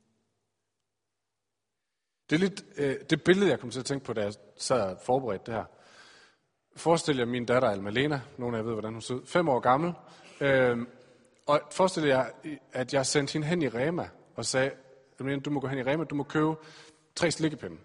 Det 2.31 2.37
er 2.37 2.39
lidt 2.39 2.65
øh, 2.77 2.95
det 3.09 3.23
billede, 3.23 3.49
jeg 3.49 3.59
kom 3.59 3.69
til 3.69 3.79
at 3.79 3.85
tænke 3.85 4.05
på, 4.05 4.13
da 4.13 4.21
jeg 4.21 4.33
sad 4.57 4.81
og 4.81 4.97
forberedte 5.05 5.45
det 5.45 5.53
her. 5.53 5.65
Forestil 6.75 7.17
jer 7.17 7.25
min 7.25 7.45
datter 7.45 7.69
Almalena, 7.69 8.21
nogen 8.37 8.55
af 8.55 8.59
jer 8.59 8.63
ved, 8.63 8.73
hvordan 8.73 8.93
hun 8.93 9.01
ser 9.01 9.15
ud, 9.15 9.25
fem 9.25 9.49
år 9.49 9.59
gammel. 9.59 9.93
Øh, 10.41 10.77
og 11.47 11.61
forestil 11.71 12.03
jer, 12.03 12.25
at 12.73 12.93
jeg 12.93 13.05
sendte 13.05 13.33
hende 13.33 13.47
hen 13.47 13.61
i 13.61 13.67
Rema 13.67 14.09
og 14.35 14.45
sagde, 14.45 14.71
Almalena, 15.19 15.41
du 15.41 15.49
må 15.49 15.59
gå 15.59 15.67
hen 15.67 15.79
i 15.79 15.83
Rema, 15.83 16.03
du 16.03 16.15
må 16.15 16.23
købe 16.23 16.55
tre 17.15 17.31
slikkepinde. 17.31 17.75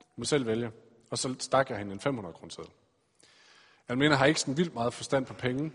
Du 0.00 0.14
må 0.16 0.24
selv 0.24 0.46
vælge. 0.46 0.70
Og 1.10 1.18
så 1.18 1.34
stak 1.38 1.70
jeg 1.70 1.78
hende 1.78 1.92
en 1.92 2.00
500 2.00 2.34
kroner 2.34 2.50
seddel. 2.50 2.72
Almalena 3.88 4.14
har 4.14 4.26
ikke 4.26 4.40
sådan 4.40 4.56
vildt 4.56 4.74
meget 4.74 4.94
forstand 4.94 5.26
på 5.26 5.34
penge, 5.34 5.72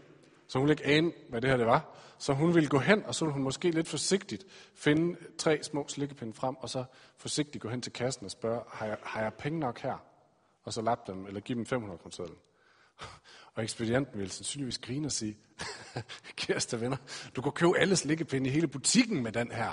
så 0.51 0.59
hun 0.59 0.67
ville 0.67 0.73
ikke 0.73 0.97
ane, 0.97 1.11
hvad 1.29 1.41
det 1.41 1.49
her 1.49 1.57
det 1.57 1.65
var. 1.65 1.95
Så 2.17 2.33
hun 2.33 2.55
ville 2.55 2.69
gå 2.69 2.79
hen, 2.79 3.05
og 3.05 3.15
så 3.15 3.25
ville 3.25 3.33
hun 3.33 3.43
måske 3.43 3.71
lidt 3.71 3.87
forsigtigt 3.87 4.45
finde 4.75 5.17
tre 5.37 5.63
små 5.63 5.87
slikkepinde 5.87 6.33
frem, 6.33 6.55
og 6.55 6.69
så 6.69 6.83
forsigtigt 7.17 7.61
gå 7.61 7.69
hen 7.69 7.81
til 7.81 7.93
kassen 7.93 8.25
og 8.25 8.31
spørge, 8.31 8.61
har 8.67 8.85
jeg, 8.85 8.97
har 9.03 9.21
jeg 9.21 9.33
penge 9.33 9.59
nok 9.59 9.79
her? 9.79 9.97
Og 10.63 10.73
så 10.73 10.81
lappe 10.81 11.11
dem, 11.11 11.25
eller 11.25 11.39
give 11.39 11.57
dem 11.57 11.65
500 11.65 11.97
kroner 11.97 12.29
Og 13.55 13.63
ekspedienten 13.63 14.19
ville 14.19 14.31
sandsynligvis 14.31 14.79
grine 14.79 15.07
og 15.07 15.11
sige, 15.11 15.37
kæreste 16.35 16.81
venner, 16.81 16.97
du 17.35 17.41
kan 17.41 17.51
købe 17.51 17.77
alle 17.77 17.95
slikkepinde 17.95 18.49
i 18.49 18.53
hele 18.53 18.67
butikken 18.67 19.23
med 19.23 19.31
den 19.31 19.51
her. 19.51 19.71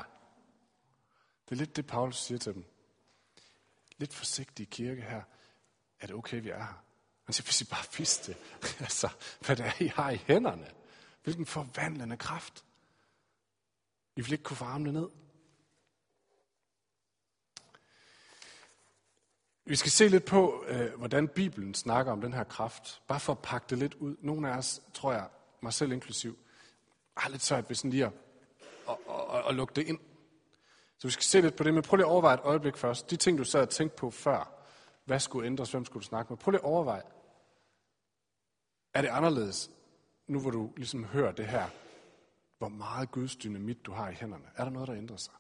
Det 1.45 1.53
er 1.53 1.57
lidt 1.57 1.77
det, 1.77 1.87
Paulus 1.87 2.17
siger 2.17 2.39
til 2.39 2.55
dem. 2.55 2.65
Lidt 3.97 4.15
forsigtig 4.15 4.69
kirke 4.71 5.03
her. 5.03 5.23
Er 6.01 6.07
det 6.07 6.17
okay, 6.17 6.43
vi 6.43 6.49
er 6.49 6.59
her? 6.59 6.83
Han 7.29 7.33
siger, 7.33 7.45
hvis 7.45 7.61
I 7.61 7.65
bare 7.65 7.85
vidste, 7.99 8.37
altså, 8.87 9.09
hvad 9.41 9.57
det 9.57 9.67
er, 9.67 9.83
I 9.83 9.87
har 9.87 10.11
i 10.11 10.17
hænderne. 10.27 10.71
Hvilken 11.25 11.47
forvandlende 11.47 12.17
kraft. 12.17 12.65
I 14.17 14.21
vil 14.21 14.33
ikke 14.33 14.45
kunne 14.45 14.61
varme 14.61 14.85
det 14.85 14.95
ned. 14.95 15.09
Vi 19.65 19.77
skal 19.77 19.91
se 19.91 20.09
lidt 20.09 20.25
på, 20.25 20.65
øh, 20.69 20.95
hvordan 20.99 21.29
Bibelen 21.29 21.75
snakker 21.75 22.13
om 22.13 22.21
den 22.21 22.33
her 22.33 22.45
kraft. 22.45 23.03
Bare 23.09 23.21
for 23.21 23.33
at 23.33 23.39
pakke 23.39 23.67
det 23.71 23.79
lidt 23.79 23.95
ud. 23.95 24.17
Nogle 24.21 24.53
af 24.53 24.57
os, 24.59 24.83
tror 24.95 25.13
jeg, 25.13 25.29
mig 25.61 25.73
selv 25.73 25.93
inklusiv, 25.93 26.39
har 27.17 27.31
lidt 27.31 27.43
svært 27.43 27.69
ved 27.69 27.77
sådan 27.77 27.91
lige 27.91 28.07
at, 28.07 28.13
at, 28.89 28.97
at, 29.35 29.49
at 29.49 29.55
lukke 29.55 29.75
det 29.75 29.89
ind. 29.89 29.99
Så 30.99 31.07
vi 31.09 31.13
skal 31.13 31.25
se 31.25 31.41
lidt 31.41 31.57
på 31.57 31.65
det, 31.65 31.75
men 31.75 31.83
prøv 31.83 31.97
lige 31.97 32.07
at 32.07 32.11
overveje 32.11 32.35
et 32.35 32.41
øjeblik 32.45 32.77
først. 32.77 33.11
De 33.11 33.17
ting, 33.17 33.39
du 33.39 33.45
sad 33.45 33.61
og 33.61 33.71
tænkte 33.71 33.97
på 33.97 34.11
før, 34.11 34.65
hvad 35.05 35.21
skulle 35.21 35.47
ændres, 35.47 35.71
hvem 35.71 35.85
skulle 35.85 36.03
du 36.03 36.07
snakke 36.07 36.33
med? 36.33 36.39
Prøv 36.39 36.51
lige 36.51 36.61
at 36.61 36.65
overveje. 36.65 37.03
Er 38.95 39.03
det 39.03 39.09
anderledes, 39.09 39.71
nu 40.27 40.41
hvor 40.41 40.51
du 40.51 40.73
ligesom 40.77 41.05
hører 41.05 41.33
det 41.33 41.47
her, 41.47 41.69
hvor 42.59 42.69
meget 42.69 43.11
Guds 43.11 43.37
dynamit 43.37 43.87
du 43.87 43.93
har 43.93 44.11
i 44.11 44.15
hænderne? 44.15 44.45
Er 44.57 44.65
der 44.65 44.71
noget, 44.71 44.89
der 44.89 44.97
ændrer 44.97 45.17
sig? 45.17 45.35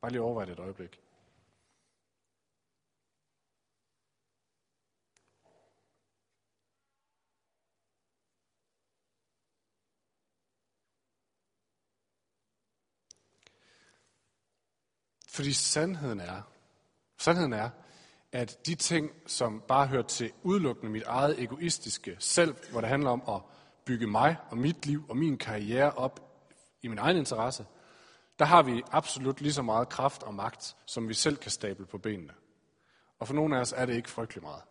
Bare 0.00 0.10
lige 0.12 0.22
overvej 0.22 0.44
det 0.44 0.52
et 0.52 0.58
øjeblik. 0.58 1.00
Fordi 15.28 15.52
sandheden 15.52 16.20
er, 16.20 16.42
sandheden 17.18 17.52
er, 17.52 17.70
at 18.32 18.66
de 18.66 18.74
ting, 18.74 19.10
som 19.26 19.62
bare 19.68 19.86
hører 19.86 20.02
til 20.02 20.32
udelukkende 20.42 20.92
mit 20.92 21.02
eget 21.02 21.42
egoistiske 21.42 22.16
selv, 22.18 22.54
hvor 22.70 22.80
det 22.80 22.90
handler 22.90 23.10
om 23.10 23.22
at 23.28 23.40
bygge 23.84 24.06
mig 24.06 24.36
og 24.50 24.58
mit 24.58 24.86
liv 24.86 25.04
og 25.08 25.16
min 25.16 25.38
karriere 25.38 25.92
op 25.92 26.20
i 26.82 26.88
min 26.88 26.98
egen 26.98 27.16
interesse, 27.16 27.66
der 28.38 28.44
har 28.44 28.62
vi 28.62 28.82
absolut 28.92 29.40
lige 29.40 29.52
så 29.52 29.62
meget 29.62 29.88
kraft 29.88 30.22
og 30.22 30.34
magt, 30.34 30.76
som 30.86 31.08
vi 31.08 31.14
selv 31.14 31.36
kan 31.36 31.50
stable 31.50 31.86
på 31.86 31.98
benene. 31.98 32.32
Og 33.18 33.26
for 33.26 33.34
nogle 33.34 33.56
af 33.56 33.60
os 33.60 33.74
er 33.76 33.86
det 33.86 33.94
ikke 33.94 34.10
frygtelig 34.10 34.42
meget. 34.42 34.62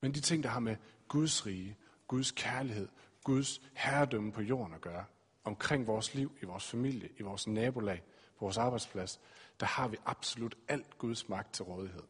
Men 0.00 0.14
de 0.14 0.20
ting, 0.20 0.42
der 0.42 0.48
har 0.48 0.60
med 0.60 0.76
Guds 1.08 1.46
rige, 1.46 1.76
Guds 2.08 2.30
kærlighed, 2.30 2.88
Guds 3.24 3.60
herredømme 3.74 4.32
på 4.32 4.42
jorden 4.42 4.74
at 4.74 4.80
gøre, 4.80 5.04
omkring 5.44 5.86
vores 5.86 6.14
liv, 6.14 6.32
i 6.42 6.44
vores 6.44 6.66
familie, 6.66 7.08
i 7.18 7.22
vores 7.22 7.46
nabolag, 7.46 8.02
på 8.38 8.44
vores 8.44 8.58
arbejdsplads, 8.58 9.20
der 9.60 9.66
har 9.66 9.88
vi 9.88 9.96
absolut 10.06 10.54
alt 10.68 10.98
Guds 10.98 11.28
magt 11.28 11.54
til 11.54 11.64
rådighed. 11.64 12.02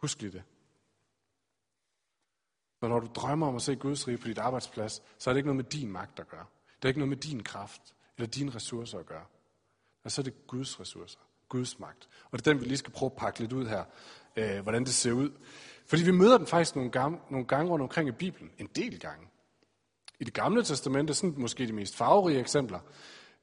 Husk 0.00 0.20
lige 0.20 0.32
det. 0.32 0.42
Og 2.80 2.88
når 2.88 3.00
du 3.00 3.08
drømmer 3.14 3.46
om 3.46 3.56
at 3.56 3.62
se 3.62 3.76
Guds 3.76 4.08
rige 4.08 4.18
på 4.18 4.28
dit 4.28 4.38
arbejdsplads, 4.38 5.02
så 5.18 5.30
er 5.30 5.34
det 5.34 5.38
ikke 5.38 5.46
noget 5.46 5.64
med 5.64 5.64
din 5.64 5.92
magt 5.92 6.20
at 6.20 6.28
gøre. 6.28 6.44
Det 6.76 6.84
er 6.84 6.88
ikke 6.88 7.00
noget 7.00 7.08
med 7.08 7.16
din 7.16 7.42
kraft 7.42 7.94
eller 8.16 8.28
dine 8.28 8.54
ressourcer 8.54 8.98
at 8.98 9.06
gøre. 9.06 9.24
Og 10.04 10.10
så 10.10 10.20
er 10.20 10.22
det 10.22 10.46
Guds 10.46 10.80
ressourcer, 10.80 11.18
Guds 11.48 11.78
magt. 11.78 12.08
Og 12.30 12.38
det 12.38 12.46
er 12.46 12.52
den, 12.52 12.60
vi 12.60 12.66
lige 12.66 12.76
skal 12.76 12.92
prøve 12.92 13.10
at 13.10 13.16
pakke 13.16 13.40
lidt 13.40 13.52
ud 13.52 13.66
her, 13.66 13.84
øh, 14.36 14.60
hvordan 14.60 14.84
det 14.84 14.94
ser 14.94 15.12
ud. 15.12 15.30
Fordi 15.86 16.02
vi 16.02 16.10
møder 16.10 16.38
den 16.38 16.46
faktisk 16.46 16.76
nogle 16.76 16.90
gange, 16.90 17.20
nogle 17.30 17.46
gange 17.46 17.70
rundt 17.70 17.82
omkring 17.82 18.08
i 18.08 18.12
Bibelen, 18.12 18.50
en 18.58 18.66
del 18.66 19.00
gange. 19.00 19.28
I 20.20 20.24
det 20.24 20.34
gamle 20.34 20.64
testamente, 20.64 21.14
sådan 21.14 21.34
måske 21.38 21.66
de 21.66 21.72
mest 21.72 21.96
farverige 21.96 22.40
eksempler. 22.40 22.80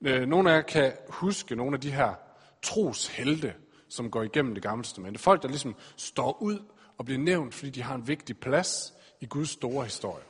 Øh, 0.01 0.25
nogle 0.25 0.51
af 0.51 0.55
jer 0.55 0.61
kan 0.61 0.93
huske 1.09 1.55
nogle 1.55 1.75
af 1.75 1.81
de 1.81 1.91
her 1.91 2.13
troshelte, 2.61 3.53
som 3.95 4.11
går 4.11 4.23
igennem 4.23 4.53
det 4.53 4.63
gamle 4.63 4.83
testamente. 4.83 5.19
Folk, 5.19 5.41
der 5.41 5.47
ligesom 5.47 5.75
står 5.97 6.41
ud 6.41 6.59
og 6.97 7.05
bliver 7.05 7.19
nævnt, 7.19 7.53
fordi 7.53 7.69
de 7.69 7.83
har 7.83 7.95
en 7.95 8.07
vigtig 8.07 8.37
plads 8.37 8.93
i 9.21 9.25
Guds 9.25 9.49
store 9.49 9.83
historie. 9.83 10.23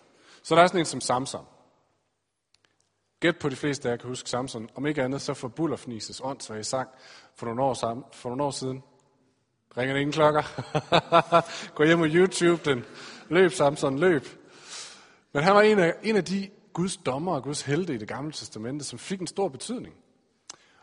Så 0.43 0.55
der 0.55 0.61
er 0.61 0.67
sådan 0.67 0.79
en 0.79 0.85
som 0.85 1.01
Samson. 1.01 1.45
Gæt 3.19 3.37
på 3.37 3.49
de 3.49 3.55
fleste 3.55 3.87
af 3.87 3.91
jer 3.91 3.97
kan 3.97 4.09
huske 4.09 4.29
Samson. 4.29 4.69
Om 4.75 4.85
ikke 4.85 5.03
andet, 5.03 5.21
så 5.21 5.33
for 5.33 5.47
Bullerfnises 5.47 6.21
åndssvage 6.23 6.63
sang 6.63 6.89
for 7.35 7.45
nogle 7.45 7.63
år, 7.63 7.73
sammen, 7.73 8.05
for 8.13 8.29
nogle 8.29 8.43
år 8.43 8.51
siden. 8.51 8.83
Ringer 9.77 9.93
det 9.93 10.01
ingen 10.01 10.13
klokker? 10.13 10.43
Gå 11.75 11.83
hjem 11.83 11.97
på 11.97 12.05
YouTube 12.05 12.69
den. 12.69 12.85
Løb, 13.29 13.51
Samson, 13.51 13.99
løb. 13.99 14.27
Men 15.33 15.43
han 15.43 15.55
var 15.55 15.61
en 15.61 15.79
af, 15.79 15.93
en 16.03 16.15
af 16.15 16.25
de 16.25 16.49
Guds 16.73 16.97
dommer 16.97 17.35
og 17.35 17.43
Guds 17.43 17.61
helte 17.61 17.93
i 17.93 17.97
det 17.97 18.07
gamle 18.07 18.31
testamente, 18.31 18.85
som 18.85 18.99
fik 18.99 19.21
en 19.21 19.27
stor 19.27 19.49
betydning. 19.49 19.95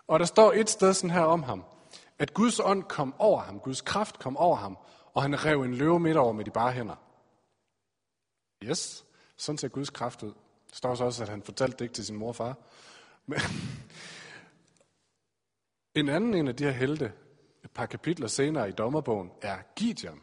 Og 0.07 0.21
der 0.21 0.27
står 0.27 0.53
et 0.53 0.71
sted 0.71 0.95
sådan 0.95 1.11
her 1.11 1.23
om 1.23 1.43
ham, 1.43 1.65
at 2.23 2.35
Guds 2.35 2.61
ånd 2.61 2.83
kom 2.83 3.15
over 3.19 3.41
ham, 3.41 3.61
Guds 3.61 3.81
kraft 3.81 4.19
kom 4.19 4.37
over 4.37 4.57
ham, 4.57 4.79
og 5.15 5.23
han 5.23 5.45
rev 5.45 5.63
en 5.63 5.75
løve 5.75 6.01
midt 6.01 6.17
over 6.17 6.33
med 6.33 6.45
de 6.45 6.51
bare 6.51 6.73
hænder. 6.73 6.97
Yes, 8.63 9.05
sådan 9.37 9.59
ser 9.59 9.69
Guds 9.69 9.91
kraft 9.91 10.23
ud. 10.23 10.33
Der 10.71 10.77
står 10.77 10.95
så 10.95 11.05
også, 11.05 11.23
at 11.23 11.29
han 11.29 11.43
fortalte 11.43 11.77
det 11.77 11.85
ikke 11.85 11.95
til 11.95 12.07
sin 12.07 12.17
mor 12.17 12.29
og 12.29 12.37
far. 12.37 12.57
Men 13.27 13.39
en 16.01 16.09
anden 16.09 16.35
en 16.35 16.49
af 16.49 16.57
de 16.57 16.65
her 16.65 16.71
helte, 16.71 17.13
et 17.65 17.71
par 17.71 17.87
kapitler 17.87 18.27
senere 18.27 18.69
i 18.69 18.73
dommerbogen, 18.73 19.31
er 19.43 19.59
Gideon. 19.77 20.21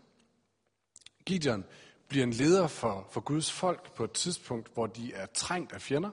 Gideon 1.26 1.66
bliver 2.08 2.24
en 2.24 2.34
leder 2.34 2.68
for, 2.68 3.08
for 3.12 3.22
Guds 3.22 3.52
folk 3.52 3.94
på 3.94 4.04
et 4.04 4.12
tidspunkt, 4.12 4.74
hvor 4.74 4.88
de 4.88 5.14
er 5.14 5.26
trængt 5.26 5.74
af 5.74 5.82
fjender. 5.82 6.10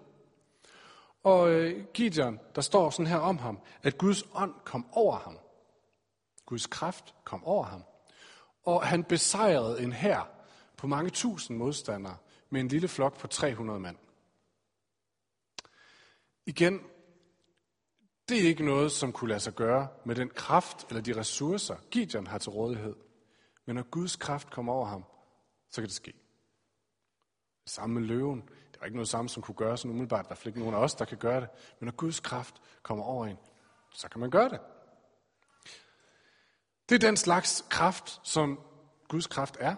Og 1.23 1.51
øh, 1.51 1.85
Gideon, 1.95 2.41
der 2.55 2.61
står 2.61 2.91
sådan 2.91 3.07
her 3.07 3.19
om 3.19 3.39
ham, 3.39 3.59
at 3.83 3.99
Guds 3.99 4.25
ånd 4.35 4.55
kom 4.65 4.87
over 4.93 5.17
ham. 5.17 5.39
Guds 6.47 6.67
kraft 6.67 7.15
kom 7.25 7.45
over 7.45 7.65
ham. 7.65 7.83
Og 8.65 8.87
han 8.87 9.05
besejrede 9.05 9.83
en 9.83 9.93
hær 9.93 10.31
på 10.77 10.87
mange 10.87 11.11
tusind 11.11 11.57
modstandere 11.57 12.17
med 12.51 12.61
en 12.61 12.69
lille 12.69 12.89
flok 12.89 13.19
på 13.19 13.27
300 13.27 13.81
mand. 13.81 13.97
Igen, 16.47 16.81
det 18.29 18.39
er 18.43 18.49
ikke 18.49 18.65
noget, 18.65 18.93
som 18.93 19.13
kunne 19.13 19.29
lade 19.29 19.41
sig 19.41 19.55
gøre 19.55 19.89
med 20.05 20.15
den 20.15 20.29
kraft 20.29 20.87
eller 20.89 21.03
de 21.03 21.17
ressourcer, 21.17 21.77
Gideon 21.91 22.27
har 22.27 22.39
til 22.39 22.51
rådighed. 22.51 22.95
Men 23.67 23.77
når 23.77 23.83
Guds 23.83 24.17
kraft 24.17 24.51
kommer 24.51 24.73
over 24.73 24.87
ham, 24.87 25.05
så 25.71 25.81
kan 25.81 25.89
det 25.89 25.97
ske. 25.97 26.13
Det 27.65 27.73
samme 27.73 28.01
med 28.01 28.09
løven. 28.09 28.41
Det 28.73 28.81
var 28.81 28.85
ikke 28.85 28.97
noget 28.97 29.09
samme, 29.09 29.29
som 29.29 29.43
kunne 29.43 29.55
gøre 29.55 29.77
sådan 29.77 29.91
umiddelbart. 29.91 30.29
Der 30.29 30.35
er 30.35 30.47
ikke 30.47 30.59
nogen 30.59 30.75
af 30.75 30.79
os, 30.79 30.95
der 30.95 31.05
kan 31.05 31.19
gøre 31.19 31.41
det. 31.41 31.49
Men 31.81 31.87
når 31.87 31.93
Guds 31.93 32.21
kraft 32.21 32.55
kommer 32.83 33.05
over 33.05 33.27
en, 33.27 33.37
så 33.93 34.09
kan 34.09 34.21
man 34.21 34.31
gøre 34.31 34.49
det. 34.49 34.61
Det 36.89 36.95
er 36.95 37.09
den 37.09 37.17
slags 37.17 37.65
kraft, 37.71 38.21
som 38.23 38.61
Guds 39.09 39.27
kraft 39.27 39.57
er. 39.61 39.77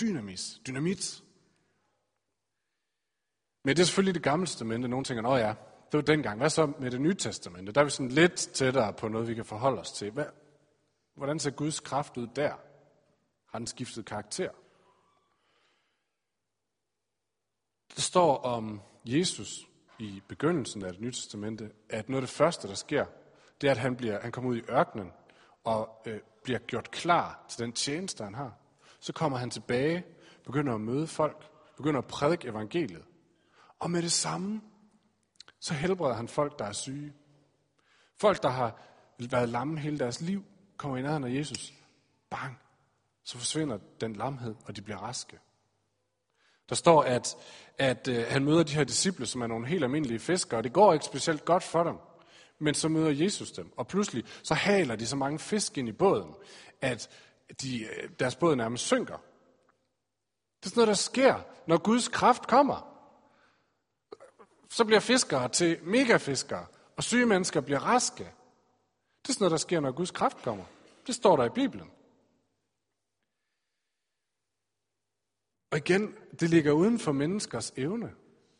Dynamis, 0.00 0.60
dynamit. 0.66 1.22
Men 3.64 3.76
det 3.76 3.82
er 3.82 3.86
selvfølgelig 3.86 4.14
det 4.14 4.22
gamle 4.22 4.46
testamente. 4.46 4.88
nogen 4.88 5.04
tænker, 5.04 5.22
nå 5.22 5.36
ja, 5.36 5.54
det 5.92 5.98
var 5.98 6.00
dengang. 6.00 6.38
Hvad 6.38 6.50
så 6.50 6.66
med 6.66 6.90
det 6.90 7.00
nye 7.00 7.14
testamente? 7.14 7.72
Der 7.72 7.80
er 7.80 7.84
vi 7.84 7.90
sådan 7.90 8.10
lidt 8.10 8.34
tættere 8.34 8.92
på 8.92 9.08
noget, 9.08 9.28
vi 9.28 9.34
kan 9.34 9.44
forholde 9.44 9.80
os 9.80 9.92
til. 9.92 10.10
Hvad, 10.10 10.26
hvordan 11.14 11.38
ser 11.38 11.50
Guds 11.50 11.80
kraft 11.80 12.16
ud 12.16 12.26
der? 12.36 12.54
Har 13.46 13.58
den 13.58 13.66
skiftet 13.66 14.06
karakter? 14.06 14.50
Det 17.96 18.02
står 18.02 18.36
om 18.36 18.80
Jesus 19.04 19.68
i 19.98 20.22
begyndelsen 20.28 20.84
af 20.84 20.92
det 20.92 21.00
nye 21.00 21.12
testamente, 21.12 21.70
at 21.88 22.08
noget 22.08 22.22
af 22.22 22.28
det 22.28 22.36
første, 22.36 22.68
der 22.68 22.74
sker, 22.74 23.06
det 23.60 23.66
er, 23.66 23.70
at 23.70 23.78
han, 23.78 23.96
bliver, 23.96 24.20
han 24.20 24.32
kommer 24.32 24.50
ud 24.50 24.56
i 24.56 24.70
ørkenen 24.70 25.12
og 25.64 26.02
øh, 26.06 26.20
bliver 26.42 26.58
gjort 26.58 26.90
klar 26.90 27.44
til 27.48 27.64
den 27.64 27.72
tjeneste, 27.72 28.24
han 28.24 28.34
har. 28.34 28.52
Så 29.00 29.12
kommer 29.12 29.38
han 29.38 29.50
tilbage, 29.50 30.04
begynder 30.44 30.74
at 30.74 30.80
møde 30.80 31.06
folk, 31.06 31.50
begynder 31.76 31.98
at 31.98 32.06
prædike 32.06 32.48
evangeliet. 32.48 33.04
Og 33.78 33.90
med 33.90 34.02
det 34.02 34.12
samme, 34.12 34.60
så 35.60 35.74
helbreder 35.74 36.14
han 36.14 36.28
folk, 36.28 36.58
der 36.58 36.64
er 36.64 36.72
syge. 36.72 37.12
Folk, 38.16 38.42
der 38.42 38.48
har 38.48 38.82
været 39.18 39.48
lamme 39.48 39.78
hele 39.78 39.98
deres 39.98 40.20
liv, 40.20 40.44
kommer 40.76 40.96
i 40.96 41.02
nærheden 41.02 41.24
af 41.24 41.34
Jesus. 41.34 41.72
Bang! 42.30 42.58
Så 43.24 43.38
forsvinder 43.38 43.78
den 44.00 44.16
lamhed, 44.16 44.54
og 44.66 44.76
de 44.76 44.82
bliver 44.82 44.98
raske. 44.98 45.38
Der 46.68 46.74
står, 46.74 47.02
at, 47.02 47.36
at 47.78 48.08
øh, 48.08 48.26
han 48.28 48.44
møder 48.44 48.62
de 48.62 48.74
her 48.74 48.84
disciple, 48.84 49.26
som 49.26 49.42
er 49.42 49.46
nogle 49.46 49.66
helt 49.66 49.84
almindelige 49.84 50.18
fiskere, 50.18 50.60
og 50.60 50.64
det 50.64 50.72
går 50.72 50.92
ikke 50.92 51.04
specielt 51.04 51.44
godt 51.44 51.62
for 51.62 51.82
dem. 51.82 51.96
Men 52.58 52.74
så 52.74 52.88
møder 52.88 53.10
Jesus 53.10 53.52
dem, 53.52 53.72
og 53.76 53.86
pludselig 53.86 54.24
så 54.42 54.54
haler 54.54 54.96
de 54.96 55.06
så 55.06 55.16
mange 55.16 55.38
fisk 55.38 55.78
ind 55.78 55.88
i 55.88 55.92
båden, 55.92 56.34
at 56.80 57.10
de, 57.62 57.82
øh, 57.82 58.10
deres 58.18 58.36
båd 58.36 58.56
nærmest 58.56 58.84
synker. 58.84 59.16
Det 60.60 60.66
er 60.66 60.70
sådan 60.70 60.80
noget, 60.80 60.88
der 60.88 60.94
sker, 60.94 61.40
når 61.66 61.78
Guds 61.78 62.08
kraft 62.08 62.46
kommer. 62.46 62.90
Så 64.70 64.84
bliver 64.84 65.00
fiskere 65.00 65.48
til 65.48 65.78
megafiskere, 65.82 66.66
og 66.96 67.02
syge 67.02 67.26
mennesker 67.26 67.60
bliver 67.60 67.78
raske. 67.78 68.24
Det 69.22 69.28
er 69.28 69.32
sådan 69.32 69.44
noget, 69.44 69.50
der 69.50 69.56
sker, 69.56 69.80
når 69.80 69.92
Guds 69.92 70.10
kraft 70.10 70.36
kommer. 70.36 70.64
Det 71.06 71.14
står 71.14 71.36
der 71.36 71.44
i 71.44 71.48
Bibelen. 71.48 71.90
Og 75.70 75.78
igen, 75.78 76.14
det 76.40 76.50
ligger 76.50 76.72
uden 76.72 76.98
for 76.98 77.12
menneskers 77.12 77.72
evne 77.76 78.12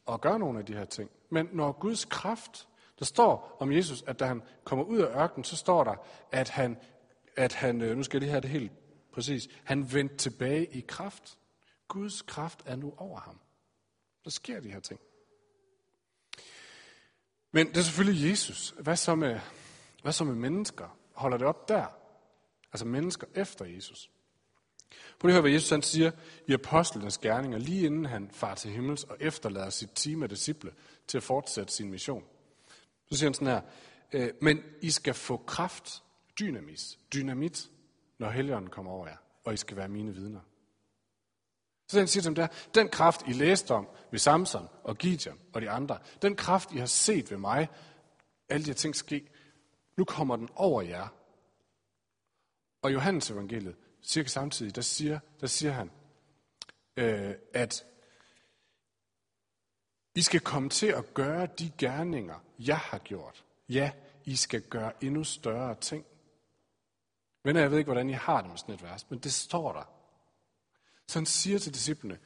at 0.08 0.20
gøre 0.20 0.38
nogle 0.38 0.58
af 0.58 0.66
de 0.66 0.74
her 0.74 0.84
ting. 0.84 1.10
Men 1.30 1.48
når 1.52 1.72
Guds 1.72 2.04
kraft, 2.04 2.68
der 2.98 3.04
står 3.04 3.56
om 3.60 3.72
Jesus, 3.72 4.02
at 4.06 4.18
da 4.18 4.26
han 4.26 4.42
kommer 4.64 4.84
ud 4.84 4.98
af 4.98 5.22
ørkenen, 5.22 5.44
så 5.44 5.56
står 5.56 5.84
der, 5.84 5.94
at 6.32 6.48
han, 6.48 6.76
at 7.36 7.52
han 7.52 7.80
øh, 7.80 7.96
nu 7.96 8.02
skal 8.02 8.16
jeg 8.16 8.20
lige 8.20 8.30
have 8.30 8.40
det 8.40 8.50
helt 8.50 8.72
præcis, 9.12 9.48
han 9.64 9.92
vendte 9.92 10.16
tilbage 10.16 10.66
i 10.66 10.80
kraft. 10.88 11.38
Guds 11.88 12.22
kraft 12.22 12.62
er 12.66 12.76
nu 12.76 12.94
over 12.96 13.20
ham. 13.20 13.40
Der 14.24 14.30
sker 14.30 14.60
de 14.60 14.70
her 14.70 14.80
ting. 14.80 15.00
Men 17.52 17.68
det 17.68 17.76
er 17.76 17.82
selvfølgelig 17.82 18.30
Jesus. 18.30 18.74
Hvad 18.78 18.96
så 18.96 19.14
med, 19.14 19.40
hvad 20.02 20.12
så 20.12 20.24
med 20.24 20.34
mennesker? 20.34 20.96
Holder 21.12 21.38
det 21.38 21.46
op 21.46 21.68
der? 21.68 21.86
Altså 22.72 22.86
mennesker 22.86 23.26
efter 23.34 23.64
Jesus. 23.64 24.10
Prøv 25.18 25.28
lige 25.28 25.32
at 25.32 25.34
høre, 25.34 25.40
hvad 25.40 25.50
Jesus 25.50 25.70
han 25.70 25.82
siger 25.82 26.10
i 26.48 26.52
apostlenes 26.52 27.18
gerninger, 27.18 27.58
lige 27.58 27.86
inden 27.86 28.06
han 28.06 28.30
far 28.30 28.54
til 28.54 28.70
himmels 28.70 29.04
og 29.04 29.16
efterlader 29.20 29.70
sit 29.70 29.90
team 29.94 30.22
af 30.22 30.28
disciple 30.28 30.72
til 31.06 31.16
at 31.16 31.22
fortsætte 31.22 31.72
sin 31.72 31.90
mission. 31.90 32.24
Så 33.10 33.18
siger 33.18 33.28
han 33.28 33.34
sådan 33.34 33.46
her, 33.46 33.60
øh, 34.12 34.30
men 34.40 34.62
I 34.82 34.90
skal 34.90 35.14
få 35.14 35.36
kraft, 35.36 36.02
dynamis, 36.38 36.98
dynamit, 37.14 37.70
når 38.18 38.30
helgenen 38.30 38.70
kommer 38.70 38.92
over 38.92 39.06
jer, 39.06 39.16
og 39.44 39.54
I 39.54 39.56
skal 39.56 39.76
være 39.76 39.88
mine 39.88 40.14
vidner. 40.14 40.40
Så 41.88 41.98
han 41.98 42.08
siger 42.08 42.22
til 42.22 42.26
dem 42.26 42.34
der, 42.34 42.46
den 42.74 42.88
kraft, 42.88 43.22
I 43.26 43.32
læste 43.32 43.74
om 43.74 43.88
ved 44.10 44.18
Samson 44.18 44.68
og 44.84 44.98
Gideon 44.98 45.38
og 45.52 45.62
de 45.62 45.70
andre, 45.70 45.98
den 46.22 46.36
kraft, 46.36 46.72
I 46.72 46.76
har 46.76 46.86
set 46.86 47.30
ved 47.30 47.38
mig, 47.38 47.68
alle 48.48 48.64
de 48.64 48.70
her 48.70 48.74
ting 48.74 48.96
ske, 48.96 49.30
nu 49.96 50.04
kommer 50.04 50.36
den 50.36 50.48
over 50.54 50.82
jer. 50.82 51.08
Og 52.82 52.92
Johannes 52.92 53.30
evangeliet, 53.30 53.76
cirka 54.02 54.28
samtidig, 54.28 54.76
der 54.76 54.82
siger, 54.82 55.18
der 55.40 55.46
siger 55.46 55.72
han, 55.72 55.90
øh, 56.96 57.34
at 57.54 57.84
i 60.14 60.22
skal 60.22 60.40
komme 60.40 60.68
til 60.68 60.86
at 60.86 61.14
gøre 61.14 61.46
de 61.46 61.72
gerninger, 61.78 62.40
jeg 62.58 62.78
har 62.78 62.98
gjort. 62.98 63.44
Ja, 63.68 63.92
I 64.24 64.36
skal 64.36 64.62
gøre 64.62 65.04
endnu 65.04 65.24
større 65.24 65.74
ting. 65.74 66.06
Venner, 67.44 67.60
jeg 67.60 67.70
ved 67.70 67.78
ikke, 67.78 67.88
hvordan 67.88 68.10
I 68.10 68.12
har 68.12 68.40
det 68.40 68.50
med 68.50 68.58
sådan 68.58 68.74
et 68.74 68.82
vers, 68.82 69.10
men 69.10 69.18
det 69.18 69.32
står 69.32 69.72
der. 69.72 69.84
Så 71.08 71.18
han 71.18 71.26
siger 71.26 71.58
til 71.58 71.74
disciplene, 71.74 72.18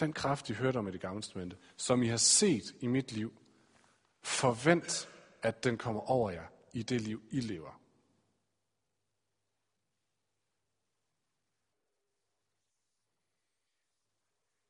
den 0.00 0.12
kraft, 0.12 0.50
I 0.50 0.52
hørte 0.52 0.76
om 0.76 0.88
i 0.88 0.90
det 0.90 1.00
gamle 1.00 1.22
testamente, 1.22 1.56
som 1.76 2.02
I 2.02 2.06
har 2.06 2.16
set 2.16 2.74
i 2.80 2.86
mit 2.86 3.12
liv, 3.12 3.32
forvent, 4.22 5.08
at 5.42 5.64
den 5.64 5.78
kommer 5.78 6.10
over 6.10 6.30
jer 6.30 6.46
i 6.72 6.82
det 6.82 7.00
liv, 7.00 7.22
I 7.30 7.40
lever. 7.40 7.80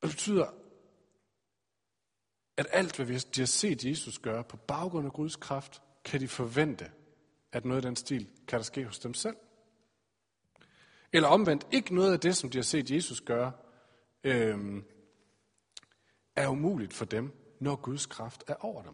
Det 0.01 0.09
betyder, 0.09 0.62
at 2.57 2.67
alt, 2.71 2.95
hvad 2.95 3.05
de 3.19 3.41
har 3.41 3.45
set 3.45 3.85
Jesus 3.85 4.19
gøre 4.19 4.43
på 4.43 4.57
baggrund 4.57 5.05
af 5.05 5.13
Guds 5.13 5.35
kraft, 5.35 5.81
kan 6.05 6.19
de 6.19 6.27
forvente, 6.27 6.91
at 7.51 7.65
noget 7.65 7.77
af 7.77 7.81
den 7.81 7.95
stil 7.95 8.29
kan 8.47 8.59
der 8.59 8.63
ske 8.63 8.85
hos 8.85 8.99
dem 8.99 9.13
selv. 9.13 9.35
Eller 11.13 11.29
omvendt, 11.29 11.67
ikke 11.71 11.95
noget 11.95 12.13
af 12.13 12.19
det, 12.19 12.37
som 12.37 12.49
de 12.49 12.57
har 12.57 12.63
set 12.63 12.91
Jesus 12.91 13.21
gøre, 13.21 13.51
øhm, 14.23 14.85
er 16.35 16.47
umuligt 16.47 16.93
for 16.93 17.05
dem, 17.05 17.31
når 17.59 17.75
Guds 17.75 18.05
kraft 18.05 18.43
er 18.47 18.55
over 18.55 18.83
dem. 18.83 18.93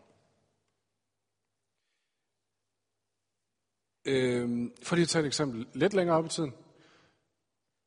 Øhm, 4.06 4.74
for 4.84 4.96
lige 4.96 5.04
at 5.04 5.10
tage 5.10 5.24
et 5.24 5.28
eksempel 5.28 5.68
lidt 5.74 5.94
længere 5.94 6.18
op 6.18 6.25
i 6.25 6.30
tiden. 6.30 6.54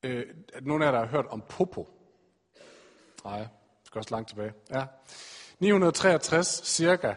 Øh, 0.03 0.35
nogle 0.63 0.85
af 0.85 0.89
jer, 0.89 0.99
der 0.99 1.05
har 1.07 1.11
hørt 1.11 1.27
om 1.27 1.43
Popo. 1.49 1.89
Nej, 3.25 3.39
det 3.39 3.49
skal 3.85 3.99
også 3.99 4.15
langt 4.15 4.29
tilbage. 4.29 4.53
Ja. 4.71 4.87
963 5.63 6.61
cirka. 6.65 7.15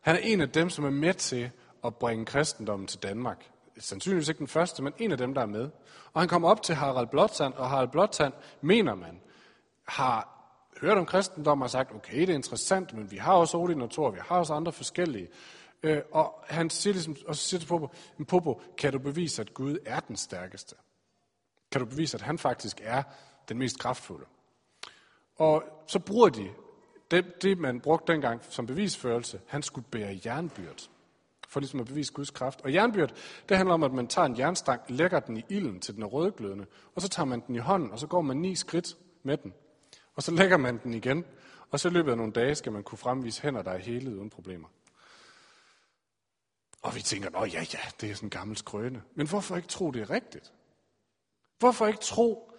Han 0.00 0.16
er 0.16 0.20
en 0.20 0.40
af 0.40 0.50
dem, 0.50 0.70
som 0.70 0.84
er 0.84 0.90
med 0.90 1.14
til 1.14 1.50
at 1.84 1.94
bringe 1.94 2.24
kristendommen 2.24 2.86
til 2.86 3.02
Danmark. 3.02 3.50
Sandsynligvis 3.78 4.28
ikke 4.28 4.38
den 4.38 4.48
første, 4.48 4.82
men 4.82 4.92
en 4.98 5.12
af 5.12 5.18
dem, 5.18 5.34
der 5.34 5.42
er 5.42 5.46
med. 5.46 5.70
Og 6.12 6.20
han 6.20 6.28
kom 6.28 6.44
op 6.44 6.62
til 6.62 6.74
Harald 6.74 7.06
Blåtand, 7.06 7.54
og 7.54 7.70
Harald 7.70 7.88
Blåtand, 7.88 8.32
mener 8.60 8.94
man, 8.94 9.20
har 9.88 10.28
hørt 10.80 10.98
om 10.98 11.06
kristendommen 11.06 11.62
og 11.62 11.70
sagt, 11.70 11.94
okay, 11.94 12.20
det 12.20 12.28
er 12.28 12.34
interessant, 12.34 12.94
men 12.94 13.10
vi 13.10 13.16
har 13.16 13.32
også 13.32 13.58
Odin 13.58 13.82
og 13.82 13.90
Thor, 13.90 14.10
vi 14.10 14.18
har 14.22 14.38
også 14.38 14.54
andre 14.54 14.72
forskellige. 14.72 15.28
Øh, 15.82 16.02
og 16.12 16.44
han 16.48 16.70
siger 16.70 16.94
ligesom, 16.94 17.16
og 17.26 17.36
så 17.36 17.42
siger 17.42 17.60
til 17.60 17.66
Popo, 17.66 17.88
Popo, 18.28 18.62
kan 18.78 18.92
du 18.92 18.98
bevise, 18.98 19.42
at 19.42 19.54
Gud 19.54 19.78
er 19.86 20.00
den 20.00 20.16
stærkeste? 20.16 20.74
Kan 21.72 21.80
du 21.80 21.86
bevise, 21.86 22.16
at 22.16 22.22
han 22.22 22.38
faktisk 22.38 22.80
er 22.84 23.02
den 23.48 23.58
mest 23.58 23.78
kraftfulde? 23.78 24.26
Og 25.36 25.62
så 25.86 25.98
bruger 25.98 26.28
de 26.28 26.50
det, 27.10 27.42
det 27.42 27.58
man 27.58 27.80
brugte 27.80 28.12
dengang 28.12 28.44
som 28.48 28.66
bevisførelse, 28.66 29.40
han 29.46 29.62
skulle 29.62 29.86
bære 29.90 30.20
jernbyrd, 30.26 30.90
for 31.48 31.60
ligesom 31.60 31.80
at 31.80 31.86
bevise 31.86 32.12
Guds 32.12 32.30
kraft. 32.30 32.60
Og 32.60 32.74
jernbyrd, 32.74 33.14
det 33.48 33.56
handler 33.56 33.74
om, 33.74 33.82
at 33.82 33.92
man 33.92 34.06
tager 34.06 34.26
en 34.26 34.38
jernstang, 34.38 34.82
lægger 34.88 35.20
den 35.20 35.36
i 35.36 35.44
ilden 35.48 35.80
til 35.80 35.94
den 35.94 36.02
er 36.02 36.06
rødglødende, 36.06 36.66
og 36.94 37.02
så 37.02 37.08
tager 37.08 37.26
man 37.26 37.42
den 37.46 37.54
i 37.54 37.58
hånden, 37.58 37.90
og 37.90 37.98
så 37.98 38.06
går 38.06 38.20
man 38.20 38.36
ni 38.36 38.54
skridt 38.54 38.96
med 39.22 39.36
den. 39.36 39.54
Og 40.14 40.22
så 40.22 40.32
lægger 40.32 40.56
man 40.56 40.78
den 40.82 40.94
igen, 40.94 41.24
og 41.70 41.80
så 41.80 41.88
i 41.88 41.92
løbet 41.92 42.10
af 42.10 42.16
nogle 42.16 42.32
dage 42.32 42.54
skal 42.54 42.72
man 42.72 42.82
kunne 42.82 42.98
fremvise 42.98 43.42
hænder, 43.42 43.62
der 43.62 43.70
er 43.70 43.78
hele 43.78 44.16
uden 44.16 44.30
problemer. 44.30 44.68
Og 46.82 46.94
vi 46.94 47.00
tænker, 47.00 47.30
nå 47.30 47.44
ja, 47.44 47.60
ja, 47.72 47.78
det 48.00 48.10
er 48.10 48.14
sådan 48.14 48.26
en 48.26 48.30
gammel 48.30 48.56
skrøne. 48.56 49.02
Men 49.14 49.28
hvorfor 49.28 49.56
ikke 49.56 49.68
tro, 49.68 49.90
det 49.90 50.02
er 50.02 50.10
rigtigt? 50.10 50.52
Hvorfor 51.58 51.86
ikke 51.86 52.00
tro, 52.00 52.52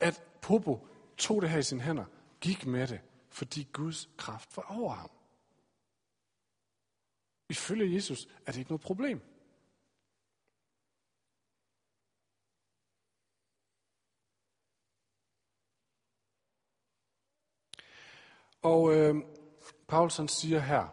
at 0.00 0.22
Popo 0.42 0.86
tog 1.18 1.42
det 1.42 1.50
her 1.50 1.58
i 1.58 1.62
sine 1.62 1.80
hænder, 1.80 2.04
gik 2.40 2.66
med 2.66 2.86
det, 2.86 3.00
fordi 3.34 3.68
Guds 3.72 4.08
kraft 4.16 4.56
var 4.56 4.62
over 4.62 4.94
ham? 4.94 5.10
Ifølge 7.48 7.94
Jesus 7.94 8.28
er 8.46 8.52
det 8.52 8.58
ikke 8.58 8.70
noget 8.70 8.80
problem. 8.80 9.20
Og 18.62 18.94
øh, 18.94 19.14
Paulsen 19.88 20.28
siger 20.28 20.60
her, 20.60 20.88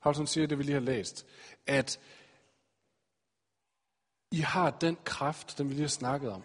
Paulsen 0.00 0.26
siger 0.26 0.46
det, 0.46 0.58
vi 0.58 0.62
lige 0.62 0.74
har 0.74 0.80
læst, 0.80 1.26
at 1.66 2.00
I 4.30 4.40
har 4.40 4.70
den 4.70 4.96
kraft, 5.04 5.58
den 5.58 5.68
vi 5.68 5.74
lige 5.74 5.82
har 5.82 5.88
snakket 5.88 6.30
om. 6.30 6.44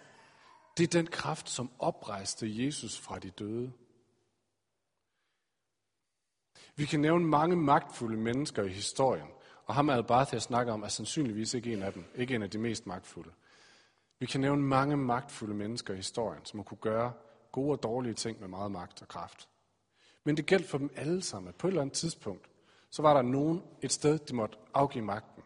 Det 0.78 0.84
er 0.84 0.88
den 0.88 1.08
kraft, 1.08 1.50
som 1.50 1.72
oprejste 1.80 2.66
Jesus 2.66 3.00
fra 3.00 3.20
de 3.20 3.30
døde. 3.30 3.74
Vi 6.82 6.86
kan 6.86 7.00
nævne 7.00 7.26
mange 7.26 7.56
magtfulde 7.56 8.18
mennesker 8.18 8.64
i 8.64 8.70
historien, 8.70 9.28
og 9.66 9.76
ham 9.76 9.90
Al-Bath, 9.90 10.34
jeg 10.34 10.42
snakker 10.42 10.74
om, 10.74 10.84
er 10.84 10.88
sandsynligvis 10.88 11.54
ikke 11.54 11.74
en 11.74 11.84
af 11.84 11.94
dem, 11.94 12.04
ikke 12.16 12.36
en 12.36 12.44
af 12.44 12.50
de 12.50 12.58
mest 12.58 12.88
magtfulde. 12.88 13.32
Vi 14.20 14.26
kan 14.26 14.42
nævne 14.42 14.62
mange 14.62 14.98
magtfulde 14.98 15.54
mennesker 15.54 15.94
i 15.94 15.98
historien, 15.98 16.46
som 16.46 16.60
har 16.60 16.64
kunne 16.64 16.78
gøre 16.78 17.14
gode 17.52 17.72
og 17.72 17.84
dårlige 17.84 18.14
ting 18.14 18.40
med 18.40 18.48
meget 18.48 18.72
magt 18.72 19.02
og 19.02 19.08
kraft. 19.08 19.50
Men 20.24 20.38
det 20.38 20.46
gælder 20.46 20.68
for 20.68 20.78
dem 20.78 20.90
alle 20.96 21.22
sammen, 21.22 21.50
at 21.50 21.56
på 21.56 21.68
et 21.68 21.72
eller 21.72 21.82
andet 21.82 21.96
tidspunkt, 21.96 22.50
så 22.90 23.02
var 23.02 23.14
der 23.14 23.22
nogen 23.22 23.64
et 23.82 23.92
sted, 23.92 24.20
de 24.20 24.36
måtte 24.36 24.58
afgive 24.74 25.06
magten. 25.06 25.44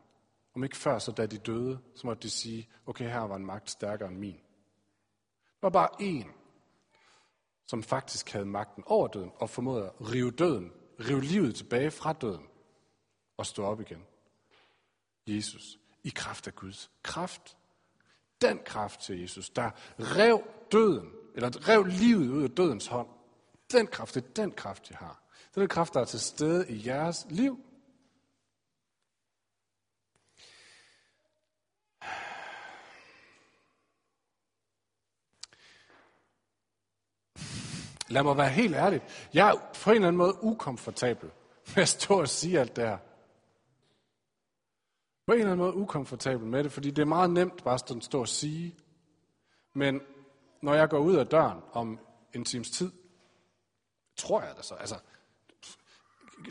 Om 0.55 0.63
ikke 0.63 0.77
før, 0.77 0.99
så 0.99 1.11
da 1.11 1.25
de 1.25 1.37
døde, 1.37 1.79
så 1.95 2.07
måtte 2.07 2.23
de 2.23 2.29
sige, 2.29 2.69
okay, 2.85 3.09
her 3.09 3.19
var 3.19 3.35
en 3.35 3.45
magt 3.45 3.69
stærkere 3.69 4.09
end 4.09 4.17
min. 4.17 4.39
Der 5.61 5.61
var 5.61 5.69
bare 5.69 5.89
én, 6.01 6.27
som 7.67 7.83
faktisk 7.83 8.31
havde 8.31 8.45
magten 8.45 8.83
over 8.85 9.07
døden, 9.07 9.31
og 9.39 9.49
formåede 9.49 9.85
at 9.85 10.11
rive 10.11 10.31
døden, 10.31 10.71
rive 10.99 11.21
livet 11.21 11.55
tilbage 11.55 11.91
fra 11.91 12.13
døden, 12.13 12.45
og 13.37 13.45
stå 13.45 13.65
op 13.65 13.81
igen. 13.81 14.03
Jesus, 15.27 15.79
i 16.03 16.09
kraft 16.09 16.47
af 16.47 16.55
Guds 16.55 16.91
kraft. 17.03 17.57
Den 18.41 18.59
kraft 18.65 18.99
til 18.99 19.21
Jesus, 19.21 19.49
der 19.49 19.71
rev 19.99 20.43
døden, 20.71 21.11
eller 21.35 21.69
rev 21.69 21.83
livet 21.83 22.29
ud 22.29 22.43
af 22.43 22.49
dødens 22.49 22.87
hånd, 22.87 23.07
den 23.71 23.87
kraft, 23.87 24.15
det 24.15 24.23
er 24.23 24.27
den 24.35 24.51
kraft, 24.51 24.89
jeg 24.89 24.97
har. 24.97 25.21
Det 25.49 25.57
er 25.57 25.61
den 25.61 25.69
kraft, 25.69 25.93
der 25.93 25.99
er 25.99 26.05
til 26.05 26.19
stede 26.19 26.69
i 26.69 26.87
jeres 26.87 27.25
liv. 27.29 27.59
Lad 38.07 38.23
mig 38.23 38.37
være 38.37 38.49
helt 38.49 38.75
ærlig. 38.75 39.01
Jeg 39.33 39.49
er 39.49 39.55
på 39.83 39.89
en 39.89 39.95
eller 39.95 40.07
anden 40.07 40.17
måde 40.17 40.43
ukomfortabel 40.43 41.31
med 41.75 41.83
at 41.83 41.89
stå 41.89 42.19
og 42.19 42.29
sige 42.29 42.59
alt 42.59 42.75
det 42.75 42.87
her. 42.87 42.97
På 45.25 45.33
en 45.33 45.39
eller 45.39 45.51
anden 45.51 45.65
måde 45.65 45.75
ukomfortabel 45.75 46.47
med 46.47 46.63
det, 46.63 46.71
fordi 46.71 46.89
det 46.91 47.01
er 47.01 47.05
meget 47.05 47.29
nemt 47.29 47.63
bare 47.63 47.73
at 47.73 48.03
stå 48.03 48.19
og 48.19 48.27
sige. 48.27 48.75
Men 49.73 50.01
når 50.61 50.73
jeg 50.73 50.89
går 50.89 50.99
ud 50.99 51.15
af 51.15 51.27
døren 51.27 51.61
om 51.71 51.99
en 52.33 52.45
times 52.45 52.71
tid, 52.71 52.91
tror 54.15 54.41
jeg 54.41 54.55
det 54.57 54.65
så. 54.65 54.75
Altså, 54.75 54.95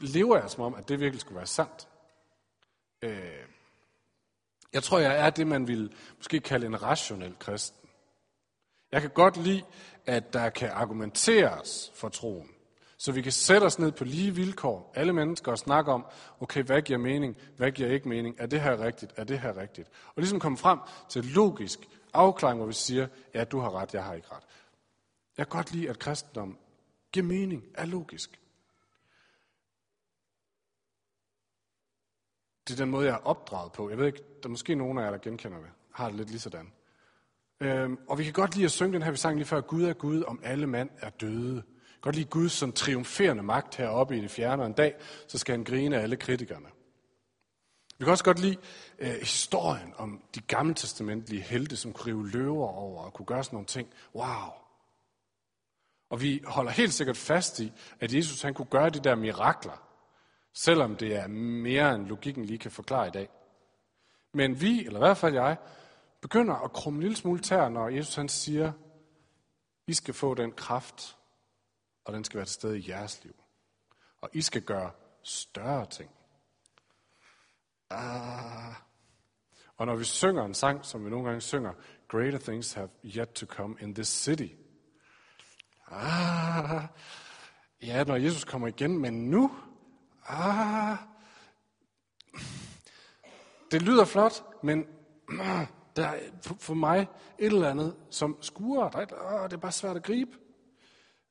lever 0.00 0.38
jeg 0.38 0.50
som 0.50 0.64
om, 0.64 0.74
at 0.74 0.88
det 0.88 1.00
virkelig 1.00 1.20
skulle 1.20 1.36
være 1.36 1.46
sandt. 1.46 1.88
Øh, 3.02 3.46
jeg 4.72 4.82
tror, 4.82 4.98
jeg 4.98 5.26
er 5.26 5.30
det, 5.30 5.46
man 5.46 5.68
vil 5.68 5.94
måske 6.16 6.40
kalde 6.40 6.66
en 6.66 6.82
rationel 6.82 7.38
kristen. 7.38 7.84
Jeg 8.94 9.02
kan 9.02 9.11
godt 9.11 9.37
lide, 9.37 9.62
at 10.07 10.33
der 10.33 10.50
kan 10.50 10.70
argumenteres 10.70 11.92
for 11.94 12.09
troen. 12.09 12.50
Så 12.96 13.12
vi 13.12 13.22
kan 13.22 13.33
sætte 13.33 13.64
os 13.64 13.78
ned 13.78 13.92
på 13.92 14.04
lige 14.04 14.35
vilkår, 14.35 14.92
alle 14.94 15.12
mennesker, 15.12 15.52
og 15.52 15.59
snakke 15.59 15.92
om, 15.92 16.07
okay, 16.40 16.62
hvad 16.62 16.83
giver 16.83 16.98
mening, 16.98 17.37
hvad 17.57 17.72
giver 17.72 17.88
ikke 17.88 18.09
mening, 18.09 18.37
er 18.38 18.46
det 18.46 18.61
her 18.61 18.80
rigtigt, 18.80 19.12
er 19.16 19.24
det 19.24 19.40
her 19.40 19.57
rigtigt? 19.57 19.88
Og 20.07 20.14
ligesom 20.16 20.40
komme 20.40 20.59
frem 20.59 20.78
til 21.09 21.24
logisk 21.24 21.78
afklaring, 22.12 22.59
hvor 22.59 22.66
vi 22.66 22.72
siger, 22.72 23.07
ja, 23.35 23.44
du 23.44 23.59
har 23.59 23.74
ret, 23.74 23.94
jeg 23.94 24.04
har 24.04 24.14
ikke 24.14 24.28
ret. 24.30 24.44
Jeg 25.38 25.46
kan 25.46 25.57
godt 25.57 25.72
lide, 25.72 25.90
at 25.90 25.98
kristendom 25.98 26.59
giver 27.12 27.26
mening, 27.26 27.64
er 27.74 27.87
logisk. 27.87 28.40
Det 32.68 32.74
er 32.74 32.78
den 32.78 32.90
måde, 32.90 33.07
jeg 33.07 33.14
er 33.14 33.26
opdraget 33.26 33.72
på. 33.72 33.90
Jeg 33.90 33.98
ved 33.98 34.07
ikke, 34.07 34.22
der 34.42 34.48
er 34.48 34.50
måske 34.50 34.74
nogen 34.74 34.98
af 34.98 35.02
jer, 35.02 35.11
der 35.11 35.18
genkender 35.18 35.59
det. 35.59 35.70
Har 35.92 36.07
det 36.09 36.16
lidt 36.16 36.30
lige 36.30 36.40
sådan. 36.40 36.72
Øhm, 37.64 37.98
og 38.09 38.18
vi 38.18 38.24
kan 38.24 38.33
godt 38.33 38.55
lide 38.55 38.64
at 38.64 38.70
synge 38.70 38.92
den 38.92 39.03
her, 39.03 39.11
vi 39.11 39.16
sang 39.16 39.37
lige 39.37 39.46
før, 39.46 39.61
Gud 39.61 39.83
er 39.83 39.92
Gud, 39.92 40.22
om 40.22 40.40
alle 40.42 40.66
mand 40.66 40.90
er 40.98 41.11
døde. 41.11 41.62
Godt 42.00 42.16
lide 42.16 42.29
Gud 42.29 42.48
som 42.48 42.72
triumferende 42.72 43.42
magt 43.42 43.74
heroppe 43.74 44.18
i 44.18 44.20
det 44.20 44.31
fjerne, 44.31 44.62
og 44.62 44.66
en 44.66 44.72
dag, 44.72 44.94
så 45.29 45.38
skal 45.38 45.55
han 45.55 45.64
grine 45.64 45.96
af 45.96 46.03
alle 46.03 46.16
kritikerne. 46.16 46.66
Vi 47.98 48.05
kan 48.05 48.11
også 48.11 48.24
godt 48.24 48.38
lide 48.38 48.57
øh, 48.98 49.14
historien 49.22 49.94
om 49.96 50.22
de 50.35 50.40
gamle 50.40 50.74
testamentlige 50.74 51.42
helte, 51.42 51.77
som 51.77 51.92
kunne 51.92 52.12
rive 52.12 52.31
løver 52.31 52.68
over 52.68 53.03
og 53.03 53.12
kunne 53.12 53.27
gøre 53.27 53.44
sådan 53.44 53.57
nogle 53.57 53.66
ting. 53.66 53.88
Wow, 54.14 54.53
og 56.11 56.22
vi 56.22 56.42
holder 56.46 56.70
helt 56.70 56.92
sikkert 56.92 57.16
fast 57.16 57.61
i, 57.61 57.72
at 58.00 58.14
Jesus 58.14 58.42
han 58.42 58.55
kunne 58.55 58.68
gøre 58.70 58.90
de 58.90 58.98
der 58.98 59.14
mirakler, 59.14 59.83
selvom 60.55 60.96
det 60.96 61.16
er 61.16 61.27
mere 61.27 61.94
end 61.94 62.07
logikken 62.07 62.44
lige 62.44 62.59
kan 62.59 62.70
forklare 62.70 63.07
i 63.07 63.11
dag. 63.11 63.29
Men 64.35 64.61
vi, 64.61 64.87
eller 64.87 64.98
i 64.98 65.05
hvert 65.07 65.16
fald 65.16 65.35
jeg, 65.35 65.57
begynder 66.24 66.54
at 66.54 66.72
krumme 66.72 66.96
en 66.96 67.02
lille 67.02 67.16
smule 67.16 67.40
tær, 67.40 67.68
når 67.68 67.88
Jesus 67.88 68.14
han 68.14 68.28
siger, 68.28 68.72
I 69.87 69.94
skal 69.94 70.14
få 70.14 70.34
den 70.34 70.52
kraft, 70.52 71.16
og 72.04 72.12
den 72.12 72.24
skal 72.24 72.37
være 72.37 72.46
til 72.46 72.54
stede 72.54 72.78
i 72.78 72.88
jeres 72.88 73.24
liv. 73.24 73.34
Og 74.20 74.30
I 74.32 74.42
skal 74.42 74.62
gøre 74.62 74.90
større 75.22 75.87
ting. 75.87 76.10
Ah. 77.90 78.74
Og 79.76 79.87
når 79.87 79.96
vi 79.96 80.04
synger 80.04 80.44
en 80.44 80.54
sang, 80.54 80.84
som 80.84 81.04
vi 81.04 81.10
nogle 81.10 81.26
gange 81.26 81.40
synger, 81.40 81.72
Greater 82.08 82.38
things 82.38 82.72
have 82.72 82.88
yet 83.04 83.28
to 83.28 83.46
come 83.46 83.76
in 83.80 83.94
this 83.94 84.08
city. 84.08 84.48
Ah, 85.90 86.82
ja, 87.82 88.04
når 88.04 88.16
Jesus 88.16 88.44
kommer 88.44 88.68
igen, 88.68 88.98
men 88.98 89.30
nu? 89.30 89.50
Ah, 90.26 90.96
det 93.70 93.82
lyder 93.82 94.04
flot, 94.04 94.44
men 94.62 94.87
der 95.96 96.07
er 96.07 96.18
for 96.59 96.74
mig 96.74 97.07
et 97.38 97.46
eller 97.46 97.70
andet, 97.70 97.96
som 98.11 98.37
skuer. 98.40 98.88
Der 98.88 98.98
er, 98.98 99.42
det 99.42 99.52
er 99.52 99.61
bare 99.61 99.72
svært 99.72 99.96
at 99.96 100.02
gribe. 100.02 100.38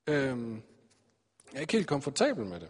Øhm, 0.08 0.54
jeg 1.52 1.58
er 1.58 1.62
ikke 1.62 1.74
helt 1.74 1.88
komfortabel 1.88 2.46
med 2.46 2.60
det. 2.60 2.70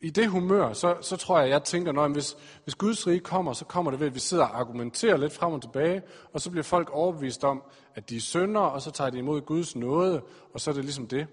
I 0.00 0.10
det 0.10 0.28
humør, 0.28 0.72
så, 0.72 0.96
så 1.00 1.16
tror 1.16 1.40
jeg, 1.40 1.48
jeg 1.48 1.64
tænker, 1.64 2.02
at 2.02 2.12
hvis, 2.12 2.36
hvis 2.64 2.74
Guds 2.74 3.06
rige 3.06 3.20
kommer, 3.20 3.52
så 3.52 3.64
kommer 3.64 3.90
det 3.90 4.00
ved, 4.00 4.06
at 4.06 4.14
vi 4.14 4.20
sidder 4.20 4.44
og 4.44 4.58
argumenterer 4.60 5.16
lidt 5.16 5.32
frem 5.32 5.52
og 5.52 5.62
tilbage, 5.62 6.02
og 6.32 6.40
så 6.40 6.50
bliver 6.50 6.62
folk 6.64 6.90
overbevist 6.90 7.44
om, 7.44 7.62
at 7.94 8.10
de 8.10 8.16
er 8.16 8.20
synder, 8.20 8.60
og 8.60 8.82
så 8.82 8.90
tager 8.90 9.10
de 9.10 9.18
imod 9.18 9.40
Guds 9.40 9.76
nåde, 9.76 10.22
og 10.54 10.60
så 10.60 10.70
er 10.70 10.74
det 10.74 10.84
ligesom 10.84 11.06
det. 11.06 11.26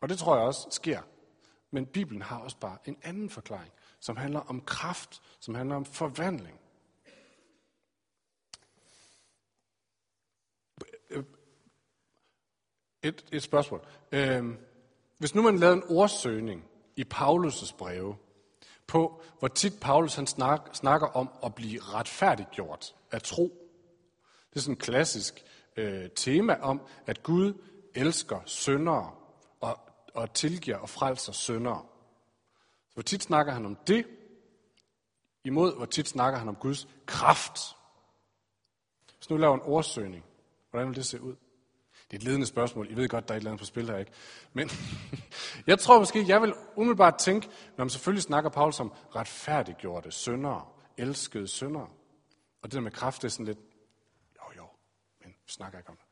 Og 0.00 0.08
det 0.08 0.18
tror 0.18 0.36
jeg 0.36 0.44
også 0.44 0.68
sker. 0.70 1.00
Men 1.70 1.86
Bibelen 1.86 2.22
har 2.22 2.38
også 2.38 2.56
bare 2.56 2.76
en 2.84 2.96
anden 3.02 3.30
forklaring, 3.30 3.72
som 4.00 4.16
handler 4.16 4.40
om 4.40 4.60
kraft, 4.60 5.22
som 5.40 5.54
handler 5.54 5.76
om 5.76 5.84
forvandling. 5.84 6.60
Et, 13.02 13.24
et 13.32 13.42
spørgsmål. 13.42 13.86
Øhm, 14.12 14.58
hvis 15.18 15.34
nu 15.34 15.42
man 15.42 15.58
lavede 15.58 15.76
en 15.76 15.84
ordsøgning 15.88 16.64
i 16.96 17.04
Paulus' 17.14 17.76
breve, 17.76 18.16
på 18.86 19.22
hvor 19.38 19.48
tit 19.48 19.72
Paulus 19.80 20.14
han 20.14 20.26
snak, 20.26 20.60
snakker 20.72 21.06
om 21.06 21.30
at 21.44 21.54
blive 21.54 21.80
retfærdiggjort 21.80 22.94
af 23.12 23.22
tro. 23.22 23.42
Det 24.50 24.56
er 24.56 24.60
sådan 24.60 24.72
et 24.72 24.78
klassisk 24.78 25.44
øh, 25.76 26.10
tema 26.10 26.58
om, 26.60 26.80
at 27.06 27.22
Gud 27.22 27.52
elsker 27.94 28.40
syndere 28.44 29.14
og, 29.60 29.78
og 30.14 30.34
tilgiver 30.34 30.76
og 30.76 30.88
frelser 30.88 31.32
syndere. 31.32 31.84
Så 32.88 32.94
hvor 32.94 33.02
tit 33.02 33.22
snakker 33.22 33.52
han 33.52 33.66
om 33.66 33.76
det, 33.86 34.06
imod 35.44 35.76
hvor 35.76 35.86
tit 35.86 36.08
snakker 36.08 36.38
han 36.38 36.48
om 36.48 36.56
Guds 36.56 36.88
kraft. 37.06 37.76
Hvis 39.16 39.30
nu 39.30 39.36
laver 39.36 39.54
en 39.54 39.62
ordsøgning, 39.64 40.24
hvordan 40.70 40.88
vil 40.88 40.96
det 40.96 41.06
se 41.06 41.20
ud? 41.20 41.36
Det 42.10 42.16
er 42.16 42.20
et 42.20 42.24
ledende 42.24 42.46
spørgsmål. 42.46 42.90
I 42.90 42.96
ved 42.96 43.08
godt, 43.08 43.28
der 43.28 43.34
er 43.34 43.36
et 43.36 43.40
eller 43.40 43.50
andet 43.50 43.60
på 43.60 43.66
spil 43.66 43.90
her, 43.90 43.98
ikke? 43.98 44.12
Men 44.52 44.70
jeg 45.66 45.78
tror 45.78 45.98
måske, 45.98 46.24
jeg 46.28 46.42
vil 46.42 46.54
umiddelbart 46.76 47.14
tænke, 47.18 47.48
når 47.76 47.84
man 47.84 47.90
selvfølgelig 47.90 48.22
snakker 48.22 48.50
Paulus 48.50 48.80
om 48.80 48.92
retfærdiggjorte 49.16 50.10
syndere, 50.10 50.66
elskede 50.96 51.48
syndere. 51.48 51.88
Og 52.62 52.64
det 52.64 52.72
der 52.72 52.80
med 52.80 52.90
kraft, 52.90 53.22
det 53.22 53.28
er 53.28 53.32
sådan 53.32 53.46
lidt, 53.46 53.58
jo 54.36 54.56
jo, 54.56 54.66
men 55.24 55.34
snakker 55.46 55.78
ikke 55.78 55.90
om 55.90 55.96
det. 55.96 56.04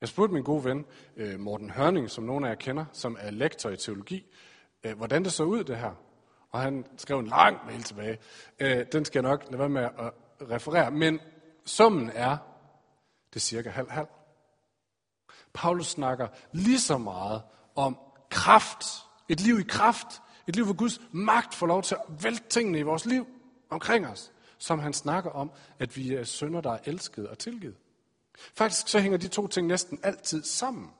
Jeg 0.00 0.08
spurgte 0.08 0.34
min 0.34 0.42
gode 0.42 0.64
ven, 0.64 0.86
øh, 1.16 1.40
Morten 1.40 1.70
Hørning, 1.70 2.10
som 2.10 2.24
nogle 2.24 2.46
af 2.46 2.50
jer 2.50 2.56
kender, 2.56 2.84
som 2.92 3.16
er 3.20 3.30
lektor 3.30 3.70
i 3.70 3.76
teologi, 3.76 4.26
øh, 4.84 4.96
hvordan 4.96 5.24
det 5.24 5.32
så 5.32 5.44
ud 5.44 5.64
det 5.64 5.76
her. 5.76 5.94
Og 6.50 6.60
han 6.60 6.86
skrev 6.96 7.18
en 7.18 7.26
lang 7.26 7.66
mail 7.66 7.82
tilbage. 7.82 8.18
Øh, 8.58 8.86
Den 8.92 9.04
skal 9.04 9.22
jeg 9.22 9.30
nok 9.30 9.44
lade 9.46 9.58
være 9.58 9.68
med 9.68 9.82
at 9.82 10.12
referere. 10.50 10.90
Men 10.90 11.20
summen 11.64 12.10
er, 12.14 12.36
det 13.30 13.36
er 13.36 13.40
cirka 13.40 13.70
halv-halv. 13.70 14.06
Paulus 15.52 15.86
snakker 15.86 16.28
lige 16.52 16.80
så 16.80 16.98
meget 16.98 17.42
om 17.76 17.98
kraft. 18.30 18.84
Et 19.28 19.40
liv 19.40 19.60
i 19.60 19.62
kraft. 19.62 20.22
Et 20.46 20.56
liv, 20.56 20.64
hvor 20.64 20.74
Guds 20.74 21.00
magt 21.12 21.54
får 21.54 21.66
lov 21.66 21.82
til 21.82 21.94
at 21.94 22.22
vælte 22.24 22.48
tingene 22.48 22.78
i 22.78 22.82
vores 22.82 23.06
liv 23.06 23.26
omkring 23.70 24.06
os. 24.06 24.32
Som 24.58 24.78
han 24.78 24.92
snakker 24.92 25.30
om, 25.30 25.50
at 25.78 25.96
vi 25.96 26.14
er 26.14 26.24
sønder, 26.24 26.60
der 26.60 26.72
er 26.72 26.78
elsket 26.84 27.28
og 27.28 27.38
tilgivet. 27.38 27.76
Faktisk 28.54 28.88
så 28.88 29.00
hænger 29.00 29.18
de 29.18 29.28
to 29.28 29.46
ting 29.46 29.66
næsten 29.66 30.00
altid 30.02 30.42
sammen. 30.42 30.90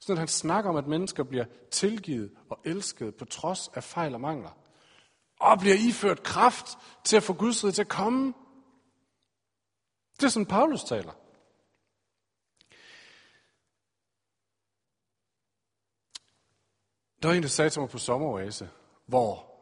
Sådan 0.00 0.14
når 0.14 0.20
han 0.20 0.28
snakker 0.28 0.70
om, 0.70 0.76
at 0.76 0.86
mennesker 0.86 1.22
bliver 1.22 1.44
tilgivet 1.70 2.30
og 2.50 2.60
elsket 2.64 3.14
på 3.14 3.24
trods 3.24 3.70
af 3.74 3.84
fejl 3.84 4.14
og 4.14 4.20
mangler. 4.20 4.58
Og 5.40 5.58
bliver 5.58 5.76
iført 5.88 6.22
kraft 6.22 6.78
til 7.04 7.16
at 7.16 7.22
få 7.22 7.32
Guds 7.32 7.64
rige 7.64 7.72
til 7.72 7.82
at 7.82 7.88
komme. 7.88 8.34
Det 10.16 10.24
er 10.24 10.28
sådan, 10.28 10.46
Paulus 10.46 10.84
taler. 10.84 11.12
Der 17.26 17.30
var 17.30 17.36
en, 17.36 17.42
der 17.42 17.48
sagde 17.48 17.70
til 17.70 17.80
mig 17.80 17.90
på 17.90 17.98
sommeroase, 17.98 18.70
hvor 19.06 19.52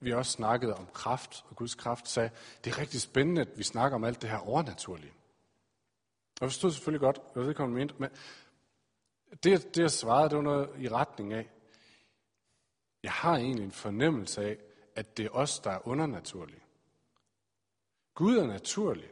vi 0.00 0.12
også 0.12 0.32
snakkede 0.32 0.74
om 0.74 0.86
kraft, 0.86 1.44
og 1.50 1.56
Guds 1.56 1.74
kraft 1.74 2.08
sagde, 2.08 2.30
det 2.64 2.72
er 2.72 2.78
rigtig 2.78 3.00
spændende, 3.00 3.40
at 3.40 3.48
vi 3.56 3.62
snakker 3.62 3.96
om 3.96 4.04
alt 4.04 4.22
det 4.22 4.30
her 4.30 4.38
overnaturlige. 4.38 5.12
Og 6.40 6.40
jeg 6.40 6.48
forstod 6.48 6.70
selvfølgelig 6.70 7.00
godt, 7.00 7.20
hvad 7.34 7.44
det 7.44 7.56
kom 7.56 7.70
mente, 7.70 7.94
men 7.98 8.10
det, 9.42 9.74
det 9.74 9.82
jeg 9.82 9.90
svarede, 9.90 10.28
det 10.28 10.36
var 10.36 10.42
noget 10.42 10.70
i 10.78 10.88
retning 10.88 11.32
af, 11.32 11.50
jeg 13.02 13.12
har 13.12 13.36
egentlig 13.36 13.64
en 13.64 13.72
fornemmelse 13.72 14.42
af, 14.42 14.56
at 14.96 15.16
det 15.16 15.24
er 15.24 15.30
os, 15.30 15.58
der 15.58 15.70
er 15.70 15.88
undernaturlige. 15.88 16.62
Gud 18.14 18.36
er 18.36 18.46
naturlig. 18.46 19.10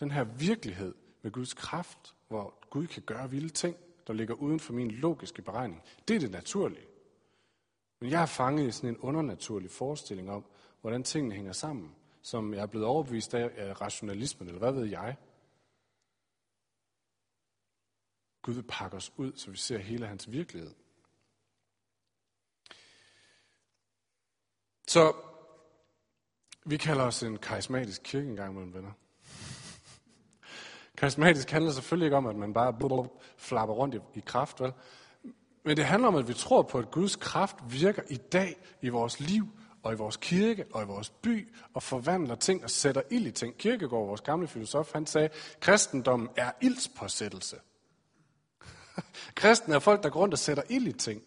Den 0.00 0.10
her 0.10 0.24
virkelighed 0.24 0.94
med 1.22 1.30
Guds 1.30 1.54
kraft, 1.54 2.14
hvor 2.28 2.54
Gud 2.70 2.86
kan 2.86 3.02
gøre 3.02 3.30
vilde 3.30 3.48
ting, 3.48 3.76
der 4.06 4.12
ligger 4.12 4.34
uden 4.34 4.60
for 4.60 4.72
min 4.72 4.90
logiske 4.90 5.42
beregning, 5.42 5.82
det 6.08 6.16
er 6.16 6.20
det 6.20 6.30
naturlige. 6.30 6.86
Men 8.00 8.10
jeg 8.10 8.22
er 8.22 8.26
fanget 8.26 8.68
i 8.68 8.70
sådan 8.70 8.90
en 8.90 8.98
undernaturlig 8.98 9.70
forestilling 9.70 10.30
om, 10.30 10.44
hvordan 10.80 11.02
tingene 11.02 11.34
hænger 11.34 11.52
sammen, 11.52 11.94
som 12.22 12.54
jeg 12.54 12.62
er 12.62 12.66
blevet 12.66 12.86
overbevist 12.86 13.34
af, 13.34 13.50
af 13.56 13.80
rationalismen, 13.80 14.48
eller 14.48 14.58
hvad 14.58 14.72
ved 14.72 14.84
jeg. 14.84 15.16
Gud 18.42 18.54
vil 18.54 18.64
pakke 18.68 18.96
os 18.96 19.12
ud, 19.16 19.32
så 19.36 19.50
vi 19.50 19.56
ser 19.56 19.78
hele 19.78 20.06
hans 20.06 20.32
virkelighed. 20.32 20.74
Så 24.88 25.12
vi 26.64 26.76
kalder 26.76 27.04
os 27.04 27.22
en 27.22 27.38
karismatisk 27.38 28.02
kirke 28.02 28.28
engang 28.28 28.54
mellem 28.54 28.74
venner. 28.74 28.92
Karismatisk 30.96 31.50
handler 31.50 31.72
selvfølgelig 31.72 32.06
ikke 32.06 32.16
om, 32.16 32.26
at 32.26 32.36
man 32.36 32.54
bare 32.54 33.08
flapper 33.36 33.74
rundt 33.74 33.94
i, 33.94 33.98
i 34.14 34.22
kraft, 34.26 34.60
vel? 34.60 34.72
Men 35.66 35.76
det 35.76 35.84
handler 35.84 36.08
om, 36.08 36.14
at 36.14 36.28
vi 36.28 36.34
tror 36.34 36.62
på, 36.62 36.78
at 36.78 36.90
Guds 36.90 37.16
kraft 37.16 37.56
virker 37.68 38.02
i 38.08 38.16
dag 38.16 38.56
i 38.82 38.88
vores 38.88 39.20
liv, 39.20 39.48
og 39.82 39.92
i 39.92 39.96
vores 39.96 40.16
kirke, 40.16 40.64
og 40.72 40.82
i 40.82 40.86
vores 40.86 41.10
by, 41.10 41.52
og 41.74 41.82
forvandler 41.82 42.34
ting 42.34 42.64
og 42.64 42.70
sætter 42.70 43.02
ild 43.10 43.26
i 43.26 43.30
ting. 43.30 43.56
Kirkegaard, 43.56 44.06
vores 44.06 44.20
gamle 44.20 44.48
filosof, 44.48 44.92
han 44.92 45.06
sagde, 45.06 45.28
kristendommen 45.60 46.28
er 46.36 46.50
ildspåsættelse. 46.60 47.56
Kristen 49.34 49.72
er 49.72 49.78
folk, 49.78 50.02
der 50.02 50.08
går 50.08 50.20
rundt 50.20 50.34
og 50.34 50.38
sætter 50.38 50.62
ild 50.68 50.86
i 50.86 50.92
ting, 50.92 51.22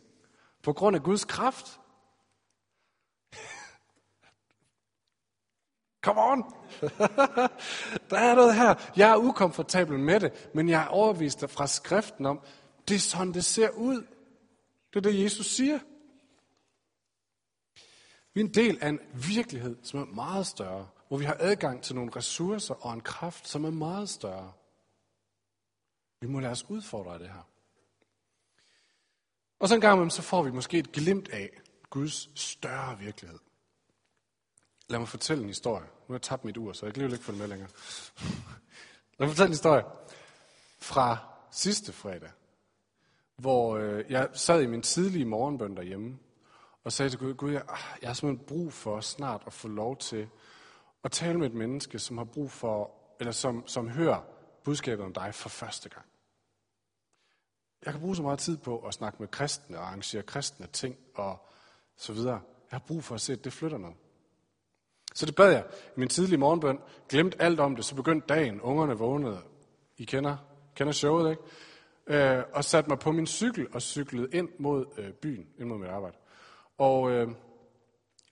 på 0.63 0.73
grund 0.73 0.95
af 0.95 1.03
Guds 1.03 1.25
kraft. 1.25 1.79
Come 6.03 6.21
on! 6.21 6.43
der 8.09 8.17
er 8.17 8.35
noget 8.35 8.55
her. 8.55 8.75
Jeg 8.95 9.09
er 9.11 9.17
ukomfortabel 9.17 9.99
med 9.99 10.19
det, 10.19 10.49
men 10.53 10.69
jeg 10.69 10.83
er 10.83 10.87
overvist 10.87 11.49
fra 11.49 11.67
skriften 11.67 12.25
om, 12.25 12.41
det 12.87 12.95
er 12.95 12.99
sådan, 12.99 13.33
det 13.33 13.45
ser 13.45 13.69
ud. 13.69 14.03
Det 14.93 14.95
er 14.95 15.11
det, 15.11 15.23
Jesus 15.23 15.45
siger. 15.45 15.79
Vi 18.33 18.41
er 18.41 18.45
en 18.45 18.53
del 18.53 18.77
af 18.81 18.89
en 18.89 18.99
virkelighed, 19.13 19.77
som 19.83 19.99
er 19.99 20.05
meget 20.05 20.47
større, 20.47 20.87
hvor 21.07 21.17
vi 21.17 21.25
har 21.25 21.37
adgang 21.39 21.83
til 21.83 21.95
nogle 21.95 22.11
ressourcer 22.15 22.73
og 22.73 22.93
en 22.93 23.01
kraft, 23.01 23.47
som 23.47 23.65
er 23.65 23.69
meget 23.69 24.09
større. 24.09 24.53
Vi 26.21 26.27
må 26.27 26.39
lade 26.39 26.51
os 26.51 26.69
udfordre 26.69 27.13
af 27.13 27.19
det 27.19 27.29
her. 27.29 27.49
Og 29.59 29.69
så 29.69 29.75
en 29.75 29.81
gang 29.81 30.11
så 30.11 30.21
får 30.21 30.43
vi 30.43 30.51
måske 30.51 30.79
et 30.79 30.91
glimt 30.91 31.29
af 31.29 31.49
Guds 31.89 32.39
større 32.39 32.99
virkelighed. 32.99 33.39
Lad 34.89 34.99
mig 34.99 35.07
fortælle 35.07 35.41
en 35.43 35.49
historie. 35.49 35.83
Nu 35.85 36.05
har 36.07 36.13
jeg 36.13 36.21
tabt 36.21 36.45
mit 36.45 36.57
ur, 36.57 36.73
så 36.73 36.85
jeg 36.85 36.93
kan 36.93 37.11
ikke 37.11 37.23
få 37.23 37.31
det 37.31 37.39
med 37.39 37.47
længere. 37.47 37.69
Lad 39.17 39.27
mig 39.27 39.29
fortælle 39.29 39.47
en 39.47 39.53
historie 39.53 39.83
fra 40.77 41.17
sidste 41.51 41.93
fredag 41.93 42.31
hvor 43.39 43.77
øh, 43.77 44.05
jeg 44.09 44.29
sad 44.33 44.61
i 44.61 44.65
min 44.65 44.81
tidlige 44.81 45.25
morgenbøn 45.25 45.75
derhjemme, 45.75 46.17
og 46.83 46.91
sagde 46.91 47.09
til 47.09 47.19
Gud, 47.19 47.33
Gud, 47.33 47.51
jeg, 47.51 47.61
ah, 47.69 47.79
jeg 48.01 48.09
har 48.09 48.13
simpelthen 48.13 48.47
brug 48.47 48.73
for 48.73 48.99
snart 48.99 49.43
at 49.47 49.53
få 49.53 49.67
lov 49.67 49.97
til 49.97 50.27
at 51.03 51.11
tale 51.11 51.39
med 51.39 51.47
et 51.47 51.53
menneske, 51.53 51.99
som 51.99 52.17
har 52.17 52.25
brug 52.25 52.51
for, 52.51 52.91
eller 53.19 53.31
som, 53.31 53.67
som 53.67 53.89
hører 53.89 54.21
budskabet 54.63 55.05
om 55.05 55.13
dig 55.13 55.35
for 55.35 55.49
første 55.49 55.89
gang. 55.89 56.05
Jeg 57.85 57.93
kan 57.93 58.01
bruge 58.01 58.15
så 58.15 58.21
meget 58.21 58.39
tid 58.39 58.57
på 58.57 58.77
at 58.79 58.93
snakke 58.93 59.17
med 59.19 59.27
kristne 59.27 59.77
og 59.77 59.87
arrangere 59.87 60.23
kristne 60.23 60.67
ting 60.73 60.97
og 61.15 61.47
så 61.97 62.13
videre. 62.13 62.41
Jeg 62.71 62.79
har 62.79 62.83
brug 62.87 63.03
for 63.03 63.15
at 63.15 63.21
se, 63.21 63.33
at 63.33 63.43
det 63.43 63.53
flytter 63.53 63.77
noget. 63.77 63.95
Så 65.15 65.25
det 65.25 65.35
bad 65.35 65.51
jeg 65.51 65.65
i 65.97 65.99
min 65.99 66.09
tidlige 66.09 66.37
morgenbøn, 66.37 66.79
glemte 67.09 67.41
alt 67.41 67.59
om 67.59 67.75
det, 67.75 67.85
så 67.85 67.95
begyndte 67.95 68.27
dagen, 68.27 68.61
ungerne 68.61 68.97
vågnede. 68.97 69.41
I 69.97 70.05
kender, 70.05 70.37
kender 70.75 70.93
showet, 70.93 71.29
ikke? 71.29 71.43
Øh, 72.09 72.43
og 72.53 72.63
satte 72.63 72.89
mig 72.89 72.99
på 72.99 73.11
min 73.11 73.27
cykel 73.27 73.67
og 73.73 73.81
cyklede 73.81 74.27
ind 74.33 74.49
mod 74.59 74.85
øh, 74.97 75.13
byen, 75.13 75.47
ind 75.59 75.67
mod 75.67 75.77
mit 75.77 75.89
arbejde. 75.89 76.17
Og 76.77 77.11
øh, 77.11 77.27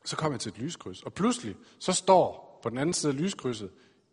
så 0.05 0.15
kom 0.15 0.31
jeg 0.31 0.39
til 0.39 0.51
et 0.51 0.57
lyskryds, 0.57 1.03
og 1.03 1.13
pludselig 1.13 1.55
så 1.79 1.93
står 1.93 2.59
på 2.63 2.69
den 2.69 2.77
anden 2.77 2.93
side 2.93 3.11
af 3.11 3.17
lyskrydset, 3.17 3.71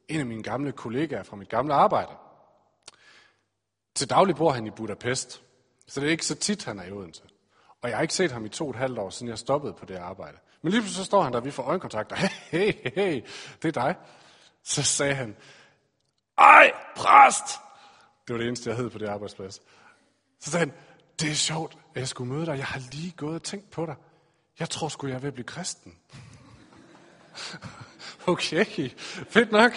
en 0.09 0.21
af 0.21 0.27
mine 0.27 0.43
gamle 0.43 0.73
kollegaer 0.73 1.23
fra 1.23 1.37
mit 1.37 1.49
gamle 1.49 1.75
arbejde. 1.75 2.13
Til 3.95 4.11
daglig 4.11 4.37
bor 4.37 4.51
han 4.51 4.67
i 4.67 4.71
Budapest, 4.71 5.43
så 5.87 6.01
det 6.01 6.07
er 6.07 6.11
ikke 6.11 6.27
så 6.27 6.35
tit, 6.35 6.65
han 6.65 6.79
er 6.79 6.85
i 6.85 6.93
Odense. 6.93 7.23
Og 7.83 7.89
jeg 7.89 7.97
har 7.97 8.03
ikke 8.03 8.15
set 8.15 8.33
ham 8.33 8.45
i 8.45 8.49
to 8.49 8.65
og 8.65 8.71
et 8.71 8.77
halvt 8.77 8.99
år, 8.99 9.11
siden 9.11 9.29
jeg 9.29 9.39
stoppede 9.39 9.73
på 9.73 9.85
det 9.85 9.97
arbejde. 9.97 10.39
Men 10.63 10.73
lige 10.73 10.81
pludselig 10.81 10.97
så 10.97 11.05
står 11.05 11.23
han 11.23 11.33
der, 11.33 11.41
vi 11.41 11.51
får 11.51 11.63
øjenkontakt, 11.63 12.13
og 12.13 12.19
hey, 12.19 12.29
hey, 12.51 12.91
hey, 12.95 13.23
det 13.63 13.77
er 13.77 13.83
dig. 13.83 13.97
Så 14.63 14.83
sagde 14.83 15.15
han, 15.15 15.37
ej, 16.39 16.73
præst! 16.97 17.64
Det 18.27 18.35
var 18.35 18.39
det 18.39 18.47
eneste, 18.47 18.71
jeg 18.71 18.77
hed 18.77 18.91
på 18.91 18.99
det 18.99 19.09
arbejdsplads. 19.09 19.63
Så 20.41 20.51
sagde 20.51 20.67
han, 20.67 20.75
det 21.21 21.31
er 21.31 21.35
sjovt, 21.35 21.79
at 21.95 22.01
jeg 22.01 22.09
skulle 22.09 22.33
møde 22.33 22.47
dig. 22.47 22.59
Jeg 22.59 22.67
har 22.67 22.81
lige 22.93 23.13
gået 23.17 23.35
og 23.35 23.43
tænkt 23.43 23.71
på 23.71 23.87
dig. 23.87 23.95
Jeg 24.59 24.71
tror 24.71 24.89
sgu, 24.89 25.07
jeg 25.07 25.15
er 25.15 25.19
ved 25.19 25.29
at 25.29 25.35
blive 25.35 25.47
kristen. 25.47 25.99
okay, 28.27 28.91
fedt 29.29 29.53
nok. 29.53 29.73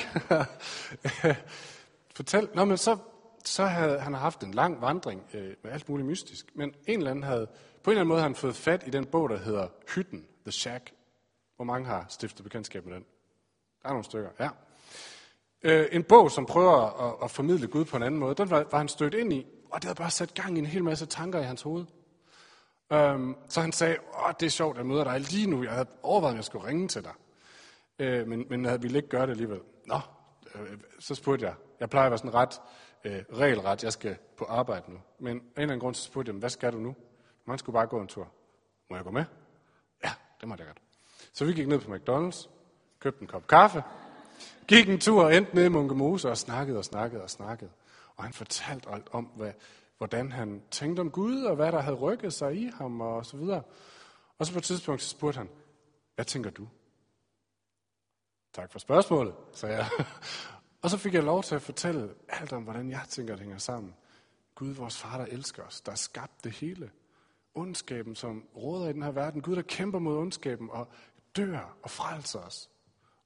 Fortæl. 2.16 2.50
Nå, 2.54 2.66
men 2.66 2.78
så, 2.78 2.98
så 3.46 3.66
havde 3.66 4.00
han 4.00 4.14
haft 4.14 4.44
en 4.44 4.54
lang 4.54 4.82
vandring 4.82 5.24
øh, 5.34 5.56
med 5.64 5.72
alt 5.72 5.90
muligt 5.90 6.08
mystisk. 6.08 6.56
Men 6.56 6.74
en 6.88 7.00
eller 7.00 7.12
anden 7.12 7.24
havde, 7.24 7.48
på 7.84 7.90
en 7.90 7.92
eller 7.92 8.02
anden 8.02 8.08
måde, 8.08 8.22
han 8.22 8.36
fået 8.36 8.56
fat 8.56 8.84
i 8.88 8.90
den 8.90 9.06
bog, 9.06 9.30
der 9.30 9.38
hedder 9.38 9.68
Hytten, 9.96 10.28
The 10.44 10.52
Shack. 10.52 10.94
Hvor 11.56 11.66
mange 11.66 11.88
har 11.88 12.06
stiftet 12.10 12.44
bekendtskab 12.44 12.86
med 12.86 12.94
den? 12.94 13.06
Der 13.82 13.90
er 13.90 13.94
nogle 13.94 14.06
stykker, 14.06 14.30
ja. 14.40 14.50
Øh, 15.64 15.86
en 15.92 16.04
bog, 16.04 16.32
som 16.32 16.46
prøver 16.46 17.08
at, 17.08 17.16
at 17.24 17.32
formidle 17.32 17.68
Gud 17.68 17.86
på 17.86 17.98
en 17.98 18.04
anden 18.04 18.20
måde, 18.20 18.36
den 18.36 18.50
var, 18.50 18.66
var 18.72 18.78
han 18.78 18.88
stødt 18.88 19.14
ind 19.14 19.34
i, 19.34 19.46
og 19.72 19.82
det 19.82 19.84
havde 19.84 19.96
bare 19.96 20.12
sat 20.12 20.34
gang 20.34 20.56
i 20.56 20.60
en 20.60 20.66
hel 20.66 20.84
masse 20.84 21.06
tanker 21.06 21.40
i 21.40 21.44
hans 21.44 21.62
hoved. 21.62 21.86
Øhm, 22.94 23.36
så 23.50 23.62
han 23.62 23.72
sagde, 23.72 23.98
åh, 24.26 24.34
det 24.40 24.46
er 24.46 24.50
sjovt, 24.50 24.76
at 24.76 24.78
jeg 24.78 24.86
møder 24.86 25.04
dig 25.04 25.20
lige 25.20 25.50
nu. 25.50 25.64
Jeg 25.64 25.72
havde 25.72 25.88
overvejet, 26.04 26.34
at 26.34 26.38
jeg 26.38 26.44
skulle 26.44 26.68
ringe 26.68 26.88
til 26.88 27.04
dig. 27.04 27.14
Øh, 28.00 28.28
men, 28.28 28.46
men 28.50 28.66
jeg 28.66 28.84
ville 28.84 28.98
ikke 28.98 29.10
gøre 29.10 29.22
det 29.22 29.32
alligevel. 29.32 29.60
Nå, 29.86 30.00
øh, 30.56 30.78
så 31.00 31.16
spurgte 31.16 31.46
jeg. 31.46 31.54
Jeg 31.80 31.90
plejer 31.90 32.06
at 32.06 32.12
være 32.12 32.18
sådan 32.18 32.34
ret 32.34 32.62
øh, 33.04 33.24
regelret, 33.34 33.84
jeg 33.84 33.94
skal 33.94 34.18
på 34.38 34.46
arbejde 34.46 34.92
nu. 34.92 34.98
Men 35.20 35.38
af 35.38 35.42
en 35.42 35.42
eller 35.56 35.64
anden 35.64 35.80
grund, 35.80 35.96
så 35.96 36.04
spurgte 36.04 36.32
jeg, 36.32 36.40
hvad 36.40 36.50
skal 36.50 36.74
du 36.74 36.78
nu? 36.78 36.96
Man 37.46 37.58
skulle 37.58 37.74
bare 37.74 37.88
gå 37.88 38.00
en 38.02 38.08
tur. 38.08 38.28
Må 38.90 38.96
jeg 38.96 39.06
gå 39.06 39.12
med? 39.12 39.26
Ja, 40.04 40.12
det 40.42 40.48
må 40.48 40.56
jeg 40.58 40.66
godt. 40.66 40.82
Så 41.34 41.46
vi 41.46 41.54
gik 41.54 41.68
ned 41.68 41.80
på 41.80 41.94
McDonald's, 41.94 42.50
købte 43.00 43.22
en 43.22 43.28
kop 43.28 43.48
kaffe, 43.48 43.84
gik 44.68 44.90
en 44.90 45.00
tur 45.00 45.24
og 45.24 45.36
endte 45.36 45.56
nede 45.56 45.66
i 45.66 45.70
Munkemose 45.70 46.30
og 46.30 46.38
snakkede 46.38 46.78
og 46.78 46.86
snakkede 46.86 47.24
og 47.24 47.30
snakkede. 47.30 47.72
Og 48.16 48.24
han 48.24 48.34
fortalte 48.34 48.90
alt 48.90 49.08
om, 49.12 49.24
hvad, 49.24 49.52
hvordan 49.98 50.32
han 50.32 50.62
tænkte 50.72 51.00
om 51.02 51.12
Gud, 51.12 51.44
og 51.44 51.56
hvad 51.56 51.72
der 51.72 51.80
havde 51.80 51.98
rykket 51.98 52.34
sig 52.34 52.56
i 52.56 52.72
ham, 52.76 53.02
og 53.02 53.26
så 53.26 53.38
videre. 53.38 53.62
Og 54.40 54.46
så 54.46 54.52
på 54.52 54.58
et 54.58 54.64
tidspunkt 54.64 55.02
så 55.02 55.10
spurgte 55.10 55.38
han, 55.38 55.50
hvad 56.16 56.26
tænker 56.26 56.50
du? 56.50 56.68
Tak 58.54 58.72
for 58.72 58.80
spørgsmålet, 58.80 59.34
sagde 59.54 59.76
jeg. 59.76 59.90
og 60.82 60.90
så 60.90 60.98
fik 60.98 61.14
jeg 61.14 61.24
lov 61.24 61.44
til 61.44 61.56
at 61.56 61.62
fortælle 61.62 62.10
alt 62.30 62.54
om, 62.54 62.64
hvordan 62.64 62.92
jeg 62.92 63.02
tænker, 63.10 63.34
det 63.34 63.42
hænger 63.42 63.58
sammen. 63.58 63.96
Gud, 64.56 64.70
vores 64.70 64.98
far, 64.98 65.18
der 65.18 65.26
elsker 65.26 65.64
os, 65.64 65.82
der 65.82 65.96
skabte 65.96 66.36
det 66.44 66.52
hele. 66.52 66.92
Ondskaben, 67.56 68.16
som 68.16 68.44
råder 68.56 68.90
i 68.90 68.94
den 68.94 69.04
her 69.04 69.12
verden. 69.12 69.42
Gud, 69.42 69.56
der 69.56 69.62
kæmper 69.62 70.00
mod 70.00 70.18
ondskaben 70.18 70.70
og 70.70 70.88
dør 71.36 71.78
og 71.84 71.90
frelser 71.90 72.40
os. 72.40 72.70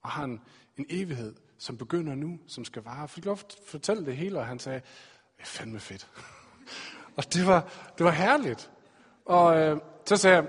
Og 0.01 0.09
har 0.09 0.23
en, 0.23 0.41
en 0.77 0.85
evighed, 0.89 1.35
som 1.57 1.77
begynder 1.77 2.15
nu, 2.15 2.39
som 2.47 2.65
skal 2.65 2.83
vare. 2.83 2.99
Jeg 2.99 3.09
fik 3.09 3.25
lov 3.25 3.33
at 3.33 3.57
fortælle 3.65 4.05
det 4.05 4.17
hele, 4.17 4.39
og 4.39 4.45
han 4.45 4.59
sagde, 4.59 4.79
det 5.37 5.41
er 5.41 5.45
fandme 5.45 5.79
fedt. 5.79 6.09
og 7.17 7.33
det 7.33 7.47
var, 7.47 7.71
det 7.97 8.05
var 8.05 8.11
herligt. 8.11 8.71
Og 9.25 9.59
øh, 9.59 9.77
så 10.05 10.17
sagde 10.17 10.35
jeg, 10.35 10.47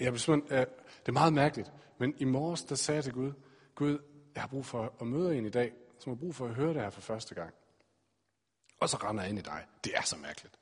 jeg 0.00 0.12
øh, 0.28 0.66
det 1.02 1.08
er 1.08 1.12
meget 1.12 1.32
mærkeligt, 1.32 1.72
men 1.98 2.14
i 2.18 2.24
morges, 2.24 2.64
der 2.64 2.74
sagde 2.74 2.96
jeg 2.96 3.04
til 3.04 3.12
Gud, 3.12 3.32
Gud, 3.74 3.98
jeg 4.34 4.42
har 4.42 4.48
brug 4.48 4.66
for 4.66 4.94
at 5.00 5.06
møde 5.06 5.38
en 5.38 5.46
i 5.46 5.50
dag, 5.50 5.72
som 5.98 6.12
har 6.12 6.16
brug 6.16 6.34
for 6.34 6.46
at 6.46 6.54
høre 6.54 6.74
det 6.74 6.82
her 6.82 6.90
for 6.90 7.00
første 7.00 7.34
gang. 7.34 7.54
Og 8.80 8.88
så 8.88 8.96
render 8.96 9.22
jeg 9.22 9.30
ind 9.30 9.38
i 9.38 9.42
dig. 9.42 9.64
Det 9.84 9.92
er 9.96 10.02
så 10.02 10.16
mærkeligt. 10.16 10.58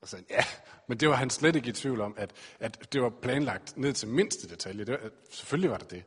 Og 0.00 0.08
sagde 0.08 0.24
ja, 0.30 0.44
men 0.88 1.00
det 1.00 1.08
var 1.08 1.14
han 1.14 1.30
slet 1.30 1.56
ikke 1.56 1.68
i 1.68 1.72
tvivl 1.72 2.00
om, 2.00 2.14
at, 2.16 2.32
at 2.60 2.92
det 2.92 3.02
var 3.02 3.10
planlagt 3.22 3.76
ned 3.76 3.92
til 3.92 4.08
mindste 4.08 4.48
detalje. 4.48 4.84
Det 4.84 4.92
var, 5.02 5.10
selvfølgelig 5.30 5.70
var 5.70 5.78
det 5.78 5.90
det. 5.90 6.04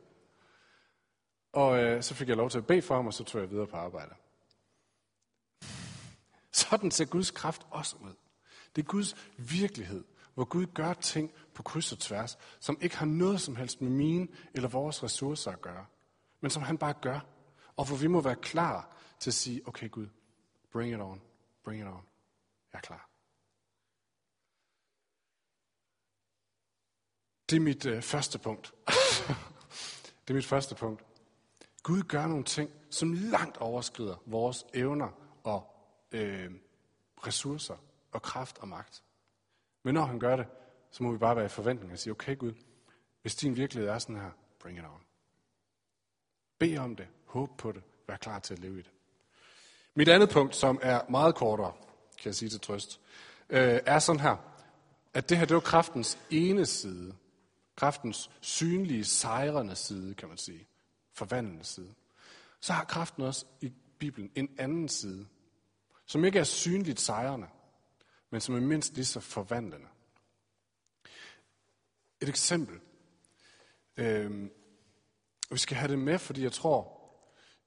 Og 1.52 1.82
øh, 1.82 2.02
så 2.02 2.14
fik 2.14 2.28
jeg 2.28 2.36
lov 2.36 2.50
til 2.50 2.58
at 2.58 2.66
bede 2.66 2.82
for 2.82 2.94
ham, 2.94 3.06
og 3.06 3.14
så 3.14 3.24
tog 3.24 3.40
jeg 3.40 3.50
videre 3.50 3.66
på 3.66 3.76
arbejde. 3.76 4.14
Sådan 6.52 6.90
ser 6.90 7.04
Guds 7.04 7.30
kraft 7.30 7.66
også 7.70 7.96
ud. 7.96 8.14
Det 8.76 8.82
er 8.82 8.86
Guds 8.86 9.14
virkelighed, 9.36 10.04
hvor 10.34 10.44
Gud 10.44 10.66
gør 10.66 10.92
ting 10.92 11.32
på 11.54 11.62
kryds 11.62 11.92
og 11.92 11.98
tværs, 11.98 12.38
som 12.60 12.78
ikke 12.80 12.96
har 12.96 13.06
noget 13.06 13.40
som 13.40 13.56
helst 13.56 13.80
med 13.80 13.90
mine 13.90 14.28
eller 14.54 14.68
vores 14.68 15.02
ressourcer 15.02 15.50
at 15.50 15.60
gøre, 15.60 15.86
men 16.40 16.50
som 16.50 16.62
han 16.62 16.78
bare 16.78 16.94
gør. 17.00 17.20
Og 17.76 17.86
hvor 17.86 17.96
vi 17.96 18.06
må 18.06 18.20
være 18.20 18.36
klar 18.36 18.96
til 19.18 19.30
at 19.30 19.34
sige, 19.34 19.68
okay 19.68 19.90
Gud, 19.90 20.08
bring 20.72 20.94
it 20.94 21.00
on, 21.00 21.22
bring 21.64 21.80
it 21.80 21.88
on. 21.88 22.04
Jeg 22.72 22.78
er 22.78 22.82
klar. 22.82 23.08
Det 27.50 27.56
er 27.56 27.60
mit 27.60 27.86
øh, 27.86 28.02
første 28.02 28.38
punkt. 28.38 28.74
det 30.24 30.30
er 30.30 30.34
mit 30.34 30.46
første 30.46 30.74
punkt. 30.74 31.11
Gud 31.82 32.02
gør 32.02 32.26
nogle 32.26 32.44
ting, 32.44 32.70
som 32.90 33.12
langt 33.12 33.56
overskrider 33.56 34.16
vores 34.26 34.66
evner 34.74 35.08
og 35.44 35.74
øh, 36.12 36.50
ressourcer 37.26 37.76
og 38.12 38.22
kraft 38.22 38.58
og 38.58 38.68
magt. 38.68 39.02
Men 39.82 39.94
når 39.94 40.04
han 40.04 40.18
gør 40.18 40.36
det, 40.36 40.46
så 40.90 41.02
må 41.02 41.12
vi 41.12 41.18
bare 41.18 41.36
være 41.36 41.44
i 41.44 41.48
forventning 41.48 41.92
og 41.92 41.98
sige, 41.98 42.10
okay 42.10 42.38
Gud, 42.38 42.52
hvis 43.22 43.34
din 43.34 43.56
virkelighed 43.56 43.90
er 43.90 43.98
sådan 43.98 44.16
her, 44.16 44.30
bring 44.58 44.78
it 44.78 44.84
on. 44.84 45.02
Be 46.58 46.78
om 46.78 46.96
det, 46.96 47.06
håb 47.24 47.56
på 47.58 47.72
det, 47.72 47.82
vær 48.08 48.16
klar 48.16 48.38
til 48.38 48.54
at 48.54 48.60
leve 48.60 48.78
i 48.78 48.82
det. 48.82 48.90
Mit 49.94 50.08
andet 50.08 50.30
punkt, 50.30 50.56
som 50.56 50.78
er 50.82 51.00
meget 51.08 51.34
kortere, 51.34 51.72
kan 52.18 52.26
jeg 52.26 52.34
sige 52.34 52.48
til 52.48 52.60
trøst, 52.60 53.00
øh, 53.48 53.80
er 53.86 53.98
sådan 53.98 54.20
her, 54.20 54.36
at 55.14 55.28
det 55.28 55.38
her, 55.38 55.44
det 55.44 55.54
var 55.54 55.60
kraftens 55.60 56.18
ene 56.30 56.66
side. 56.66 57.14
Kraftens 57.76 58.30
synlige, 58.40 59.04
sejrende 59.04 59.76
side, 59.76 60.14
kan 60.14 60.28
man 60.28 60.38
sige 60.38 60.66
forvandlende 61.12 61.64
side. 61.64 61.94
Så 62.60 62.72
har 62.72 62.84
kraften 62.84 63.22
også 63.22 63.46
i 63.60 63.72
Bibelen 63.98 64.30
en 64.34 64.54
anden 64.58 64.88
side, 64.88 65.26
som 66.06 66.24
ikke 66.24 66.38
er 66.38 66.44
synligt 66.44 67.00
sejrende, 67.00 67.48
men 68.30 68.40
som 68.40 68.54
er 68.54 68.60
mindst 68.60 68.94
lige 68.94 69.04
så 69.04 69.20
forvandlende. 69.20 69.88
Et 72.20 72.28
eksempel. 72.28 72.80
Øh, 73.96 74.50
vi 75.50 75.58
skal 75.58 75.76
have 75.76 75.90
det 75.90 75.98
med, 75.98 76.18
fordi 76.18 76.42
jeg 76.42 76.52
tror, 76.52 77.02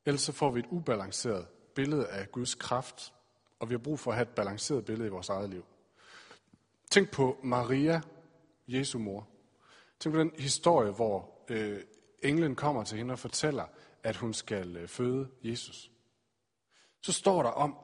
ellers 0.05 0.21
så 0.21 0.31
får 0.31 0.51
vi 0.51 0.59
et 0.59 0.67
ubalanceret 0.69 1.47
billede 1.75 2.07
af 2.07 2.31
Guds 2.31 2.55
kraft, 2.55 3.13
og 3.59 3.69
vi 3.69 3.73
har 3.73 3.79
brug 3.79 3.99
for 3.99 4.11
at 4.11 4.17
have 4.17 4.29
et 4.29 4.35
balanceret 4.35 4.85
billede 4.85 5.07
i 5.07 5.11
vores 5.11 5.29
eget 5.29 5.49
liv. 5.49 5.65
Tænk 6.91 7.11
på 7.11 7.39
Maria, 7.43 8.01
Jesu 8.67 8.99
mor. 8.99 9.27
Tænk 9.99 10.15
på 10.15 10.19
den 10.19 10.31
historie, 10.37 10.91
hvor 10.91 11.45
øh, 11.49 11.81
englen 12.25 12.55
kommer 12.55 12.83
til 12.83 12.97
hende 12.97 13.11
og 13.11 13.19
fortæller, 13.19 13.65
at 14.03 14.15
hun 14.15 14.33
skal 14.33 14.77
øh, 14.77 14.87
føde 14.87 15.29
Jesus. 15.43 15.91
Så 17.01 17.11
står 17.11 17.43
der 17.43 17.49
om, 17.49 17.77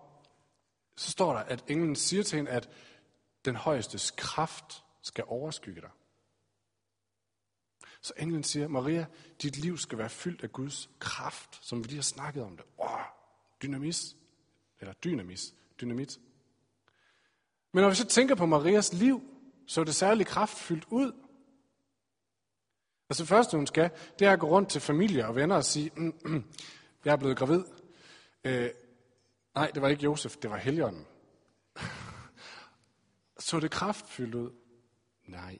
så 0.95 1.11
står 1.11 1.33
der, 1.33 1.39
at 1.39 1.63
englen 1.67 1.95
siger 1.95 2.23
til 2.23 2.35
hende, 2.35 2.51
at 2.51 2.69
den 3.45 3.55
højestes 3.55 4.11
kraft 4.11 4.83
skal 5.01 5.23
overskygge 5.27 5.81
dig. 5.81 5.89
Så 8.01 8.13
englen 8.17 8.43
siger, 8.43 8.67
Maria, 8.67 9.05
dit 9.41 9.57
liv 9.57 9.77
skal 9.77 9.97
være 9.97 10.09
fyldt 10.09 10.43
af 10.43 10.51
Guds 10.51 10.89
kraft, 10.99 11.65
som 11.65 11.83
vi 11.83 11.87
lige 11.87 11.97
har 11.97 12.03
snakket 12.03 12.43
om 12.43 12.57
det. 12.57 12.65
Åh, 12.79 12.99
dynamis, 13.61 14.15
eller 14.79 14.93
dynamis, 14.93 15.53
dynamit. 15.81 16.19
Men 17.71 17.81
når 17.81 17.89
vi 17.89 17.95
så 17.95 18.07
tænker 18.07 18.35
på 18.35 18.45
Marias 18.45 18.93
liv, 18.93 19.21
så 19.67 19.81
er 19.81 19.85
det 19.85 19.95
særlig 19.95 20.27
kraftfyldt 20.27 20.85
ud. 20.89 21.11
Altså 23.11 23.23
det 23.23 23.29
første, 23.29 23.57
hun 23.57 23.67
skal, 23.67 23.91
det 24.19 24.27
er 24.27 24.33
at 24.33 24.39
gå 24.39 24.47
rundt 24.47 24.69
til 24.69 24.81
familie 24.81 25.27
og 25.27 25.35
venner 25.35 25.55
og 25.55 25.65
sige, 25.65 25.91
mm, 25.95 26.13
mm, 26.25 26.43
jeg 27.05 27.11
er 27.11 27.15
blevet 27.15 27.37
gravid. 27.37 27.63
Øh, 28.43 28.69
nej, 29.55 29.71
det 29.73 29.81
var 29.81 29.87
ikke 29.87 30.03
Josef, 30.03 30.37
det 30.37 30.49
var 30.49 30.57
Helligånden. 30.57 31.05
Så 33.47 33.59
det 33.59 33.71
kraftfyldt 33.71 34.35
ud? 34.35 34.51
Nej. 35.25 35.59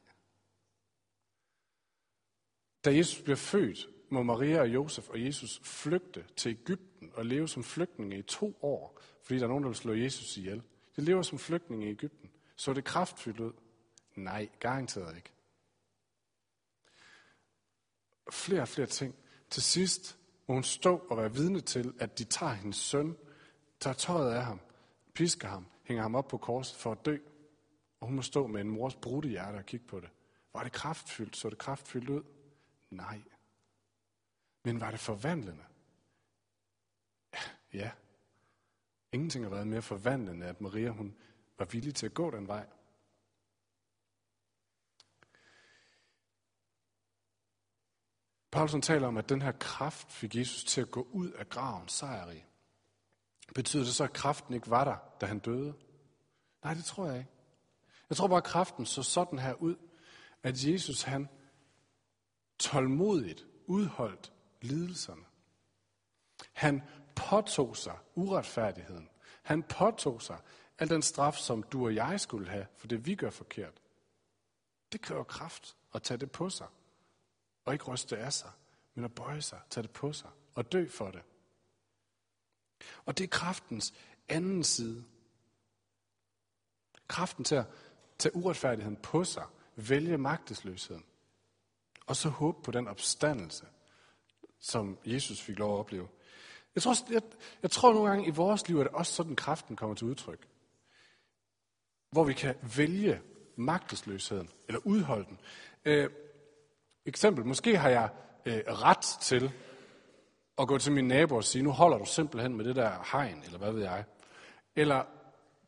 Da 2.86 2.96
Jesus 2.96 3.22
bliver 3.22 3.38
født, 3.38 3.88
må 4.10 4.24
Maria 4.24 4.60
og 4.60 4.68
Josef 4.68 5.10
og 5.10 5.26
Jesus 5.26 5.62
flygte 5.64 6.26
til 6.36 6.50
Ægypten 6.50 7.12
og 7.14 7.26
leve 7.26 7.48
som 7.48 7.64
flygtninge 7.64 8.18
i 8.18 8.22
to 8.22 8.60
år, 8.62 9.02
fordi 9.24 9.40
der 9.40 9.46
er 9.46 9.50
nogen, 9.50 9.64
der 9.64 9.70
vil 9.70 9.78
slå 9.78 9.94
Jesus 9.94 10.38
ihjel. 10.38 10.62
De 10.96 11.02
lever 11.02 11.22
som 11.22 11.40
flygtninge 11.40 11.88
i 11.88 11.90
Ægypten. 11.90 12.32
Så 12.56 12.74
det 12.74 12.84
kraftfyldt 12.84 13.40
ud? 13.40 13.54
Nej, 14.16 14.50
garanteret 14.60 15.16
ikke 15.16 15.32
flere 18.30 18.62
og 18.62 18.68
flere 18.68 18.88
ting. 18.88 19.16
Til 19.50 19.64
sidst 19.64 20.18
må 20.48 20.54
hun 20.54 20.64
stå 20.64 20.98
og 21.10 21.18
være 21.18 21.34
vidne 21.34 21.62
til, 21.62 21.94
at 22.00 22.20
de 22.20 22.24
tager 22.24 22.54
hendes 22.54 22.78
søn, 22.78 23.18
tager 23.80 23.94
tøjet 23.94 24.34
af 24.34 24.46
ham, 24.46 24.60
pisker 25.14 25.48
ham, 25.48 25.66
hænger 25.84 26.02
ham 26.02 26.16
op 26.16 26.28
på 26.28 26.38
korset 26.38 26.78
for 26.78 26.92
at 26.92 27.06
dø. 27.06 27.18
Og 28.00 28.08
hun 28.08 28.16
må 28.16 28.22
stå 28.22 28.48
med 28.48 28.62
en 28.62 28.70
mors 28.70 28.96
brudte 28.96 29.30
hjerte 29.30 29.56
og 29.56 29.66
kigge 29.66 29.88
på 29.88 30.00
det. 30.00 30.10
Var 30.54 30.64
det 30.64 30.72
kraftfyldt? 30.72 31.38
Så 31.38 31.50
det 31.50 31.58
kraftfyldt 31.58 32.10
ud? 32.10 32.24
Nej. 32.90 33.22
Men 34.64 34.80
var 34.80 34.92
det 34.92 35.00
forvandlende? 35.00 35.64
Ja, 37.34 37.40
ja. 37.74 37.92
Ingenting 39.12 39.46
har 39.46 39.50
været 39.50 39.68
mere 39.68 39.82
forvandlende, 39.82 40.46
at 40.46 40.62
Maria 40.62 40.90
hun 40.90 41.16
var 41.58 41.66
villig 41.66 41.96
til 41.96 42.06
at 42.06 42.14
gå 42.14 42.32
den 42.32 42.48
vej. 42.48 42.66
Paulsen 48.52 48.82
taler 48.82 49.08
om, 49.08 49.18
at 49.18 49.30
den 49.30 49.42
her 49.42 49.52
kraft 49.52 50.12
fik 50.12 50.36
Jesus 50.36 50.64
til 50.64 50.82
at 50.82 50.92
gå 50.92 51.08
ud 51.12 51.32
af 51.32 51.50
graven 51.50 51.88
sejrig. 51.88 52.46
Betyder 53.56 53.84
det 53.84 53.94
så, 53.94 54.04
at 54.04 54.14
kraften 54.14 54.54
ikke 54.54 54.70
var 54.70 54.84
der, 54.84 54.96
da 55.22 55.26
han 55.26 55.40
døde? 55.40 55.74
Nej, 56.64 56.74
det 56.74 56.86
tror 56.86 57.06
jeg 57.06 57.18
ikke. 57.18 57.32
Jeg 58.10 58.18
tror 58.18 58.28
bare, 58.28 58.38
at 58.38 58.44
kraften 58.44 58.86
så 58.86 59.04
sådan 59.04 59.40
her 59.40 59.54
ud, 59.54 59.76
at 60.44 60.66
Jesus 60.66 61.02
han 61.02 61.30
tålmodigt 62.60 63.46
udholdt 63.66 64.34
lidelserne. 64.62 65.24
Han 66.54 66.82
påtog 67.16 67.78
sig 67.78 67.98
uretfærdigheden. 68.16 69.10
Han 69.44 69.64
påtog 69.64 70.22
sig 70.22 70.38
al 70.78 70.90
den 70.90 71.02
straf, 71.02 71.36
som 71.36 71.64
du 71.64 71.86
og 71.86 71.96
jeg 71.96 72.20
skulle 72.20 72.50
have, 72.50 72.66
for 72.78 72.88
det 72.88 73.06
vi 73.06 73.16
gør 73.16 73.30
forkert. 73.30 73.82
Det 74.92 75.02
kræver 75.02 75.24
kraft 75.24 75.76
at 75.94 76.04
tage 76.04 76.18
det 76.18 76.32
på 76.32 76.50
sig. 76.50 76.68
Og 77.66 77.74
ikke 77.74 77.86
ryste 77.86 78.18
af 78.18 78.34
sig, 78.34 78.52
men 78.94 79.06
at 79.06 79.16
bøje 79.16 79.42
sig, 79.42 79.60
tage 79.70 79.84
det 79.84 79.92
på 79.92 80.14
sig 80.14 80.30
og 80.56 80.72
dø 80.72 80.88
for 80.88 81.12
det. 81.12 81.22
Og 83.06 83.18
det 83.18 83.24
er 83.24 83.28
kraftens 83.28 83.94
anden 84.30 84.64
side. 84.64 85.04
Kraften 87.08 87.46
til 87.46 87.56
at 87.56 87.66
tage 88.18 88.36
uretfærdigheden 88.36 88.98
på 88.98 89.24
sig, 89.24 89.46
vælge 89.76 90.18
magtesløsheden, 90.18 91.06
og 92.06 92.16
så 92.16 92.30
håbe 92.30 92.64
på 92.64 92.72
den 92.72 92.88
opstandelse, 92.88 93.66
som 94.60 94.98
Jesus 95.06 95.42
fik 95.42 95.60
lov 95.60 95.74
at 95.74 95.80
opleve. 95.80 96.08
Jeg 96.76 96.84
tror, 96.84 97.12
jeg, 97.12 97.22
jeg 97.62 97.72
tror 97.72 97.94
nogle 97.94 98.10
gange 98.10 98.28
i 98.28 98.30
vores 98.30 98.68
liv, 98.68 98.78
at 98.80 98.86
det 98.86 98.94
også 98.94 99.14
sådan, 99.14 99.36
kraften 99.36 99.76
kommer 99.76 99.96
til 99.96 100.08
udtryk. 100.08 100.48
Hvor 102.10 102.24
vi 102.24 102.34
kan 102.34 102.56
vælge 102.78 103.22
magtesløsheden, 103.56 104.50
eller 104.68 104.80
udholde 104.84 105.26
den. 105.26 105.40
Øh, 105.86 106.10
eksempel, 107.06 107.46
måske 107.46 107.78
har 107.78 107.90
jeg 107.90 108.10
øh, 108.46 108.62
ret 108.68 109.20
til 109.22 109.52
at 110.58 110.68
gå 110.68 110.78
til 110.78 110.92
min 110.92 111.08
nabo 111.08 111.36
og 111.36 111.44
sige, 111.44 111.64
nu 111.64 111.72
holder 111.72 111.98
du 111.98 112.06
simpelthen 112.06 112.56
med 112.56 112.66
det 112.66 112.76
der 112.76 113.10
hegn, 113.12 113.44
eller 113.46 113.58
hvad 113.58 113.72
ved 113.72 113.82
jeg. 113.82 114.04
Eller 114.76 115.04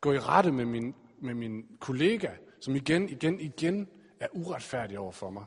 gå 0.01 0.13
i 0.13 0.19
rette 0.19 0.51
med 0.51 0.65
min, 0.65 0.95
med 1.21 1.33
min 1.33 1.77
kollega, 1.79 2.29
som 2.61 2.75
igen, 2.75 3.09
igen, 3.09 3.39
igen 3.39 3.89
er 4.19 4.27
uretfærdig 4.31 4.99
over 4.99 5.11
for 5.11 5.29
mig. 5.29 5.45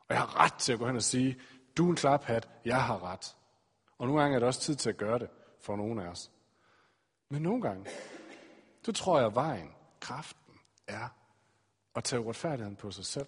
Og 0.00 0.14
jeg 0.14 0.18
har 0.18 0.44
ret 0.44 0.54
til 0.54 0.72
at 0.72 0.78
gå 0.78 0.86
hen 0.86 0.96
og 0.96 1.02
sige, 1.02 1.40
du 1.76 1.86
er 1.86 1.90
en 1.90 1.96
klaphat, 1.96 2.48
jeg 2.64 2.84
har 2.84 3.12
ret. 3.12 3.36
Og 3.98 4.06
nogle 4.06 4.22
gange 4.22 4.34
er 4.34 4.38
det 4.38 4.46
også 4.46 4.60
tid 4.60 4.74
til 4.74 4.88
at 4.88 4.96
gøre 4.96 5.18
det 5.18 5.28
for 5.60 5.76
nogen 5.76 5.98
af 5.98 6.06
os. 6.06 6.30
Men 7.28 7.42
nogle 7.42 7.62
gange, 7.62 7.86
så 8.82 8.92
tror 8.92 9.18
jeg, 9.18 9.26
at 9.26 9.34
vejen, 9.34 9.70
kraften, 10.00 10.54
er 10.86 11.08
at 11.94 12.04
tage 12.04 12.20
uretfærdigheden 12.20 12.76
på 12.76 12.90
sig 12.90 13.04
selv. 13.04 13.26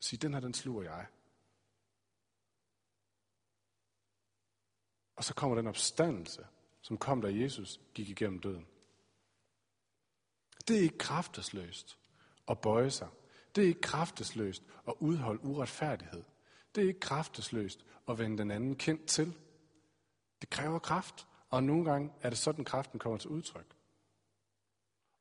Sige, 0.00 0.18
den 0.18 0.34
her, 0.34 0.40
den 0.40 0.54
sluger 0.54 0.82
jeg. 0.82 1.06
Og 5.16 5.24
så 5.24 5.34
kommer 5.34 5.56
den 5.56 5.66
opstandelse, 5.66 6.46
som 6.80 6.98
kom, 6.98 7.22
da 7.22 7.28
Jesus 7.28 7.80
gik 7.94 8.08
igennem 8.08 8.40
døden. 8.40 8.66
Det 10.68 10.76
er 10.76 10.80
ikke 10.80 10.98
kraftesløst 10.98 11.98
at 12.48 12.60
bøje 12.60 12.90
sig. 12.90 13.08
Det 13.54 13.64
er 13.64 13.68
ikke 13.68 13.80
kraftesløst 13.80 14.62
at 14.88 14.94
udholde 15.00 15.44
uretfærdighed. 15.44 16.24
Det 16.74 16.84
er 16.84 16.88
ikke 16.88 17.00
kraftesløst 17.00 17.84
at 18.08 18.18
vende 18.18 18.38
den 18.38 18.50
anden 18.50 18.76
kendt 18.76 19.06
til. 19.06 19.38
Det 20.40 20.50
kræver 20.50 20.78
kraft, 20.78 21.26
og 21.50 21.62
nogle 21.64 21.84
gange 21.90 22.12
er 22.20 22.30
det 22.30 22.38
sådan, 22.38 22.64
kraften 22.64 22.98
kommer 22.98 23.18
til 23.18 23.30
udtryk. 23.30 23.76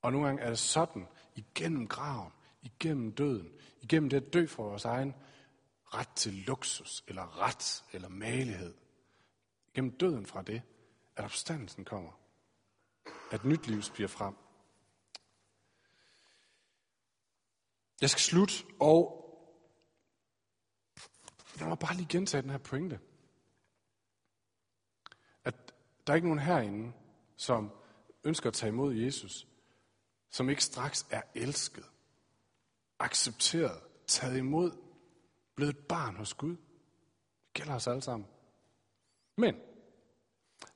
Og 0.02 0.12
nogle 0.12 0.28
gange 0.28 0.42
er 0.42 0.50
det 0.50 0.60
sådan, 0.60 1.08
igennem 1.36 1.88
graven, 1.88 2.32
igennem 2.62 3.12
døden, 3.12 3.52
igennem 3.82 4.10
det 4.10 4.17
at 4.17 4.34
dø 4.34 4.46
for 4.46 4.63
vores 4.63 4.86
egen 4.86 5.15
ret 5.93 6.10
til 6.15 6.34
luksus, 6.34 7.04
eller 7.08 7.41
ret, 7.41 7.84
eller 7.93 8.10
malighed. 8.10 8.74
Gennem 9.74 9.98
døden 9.98 10.26
fra 10.26 10.41
det, 10.41 10.62
at 11.15 11.24
opstandelsen 11.26 11.86
kommer. 11.86 12.12
At 13.32 13.46
nyt 13.46 13.67
liv 13.67 13.82
spiger 13.82 14.08
frem. 14.08 14.36
Jeg 18.02 18.10
skal 18.10 18.22
slutte, 18.22 18.54
og 18.80 19.24
jeg 21.60 21.67
må 21.67 21.76
bare 21.76 21.96
lige 21.96 22.08
gentage 22.10 22.41
den 22.41 22.50
her 22.50 22.58
pointe. 22.58 23.00
At 25.43 25.74
der 26.08 26.13
er 26.13 26.15
ikke 26.15 26.28
nogen 26.28 26.39
herinde, 26.39 26.93
som 27.38 27.72
ønsker 28.24 28.48
at 28.48 28.54
tage 28.54 28.70
imod 28.70 28.96
Jesus, 28.96 29.48
som 30.30 30.50
ikke 30.50 30.63
straks 30.63 31.08
er 31.10 31.22
elsket, 31.36 31.86
accepteret, 33.00 33.82
taget 34.08 34.38
imod, 34.38 34.72
blevet 35.56 35.76
et 35.76 35.88
barn 35.88 36.16
hos 36.16 36.34
Gud. 36.34 36.56
Det 36.56 37.54
gælder 37.54 37.76
os 37.76 37.88
alle 37.88 38.02
sammen. 38.02 38.30
Men 39.36 39.56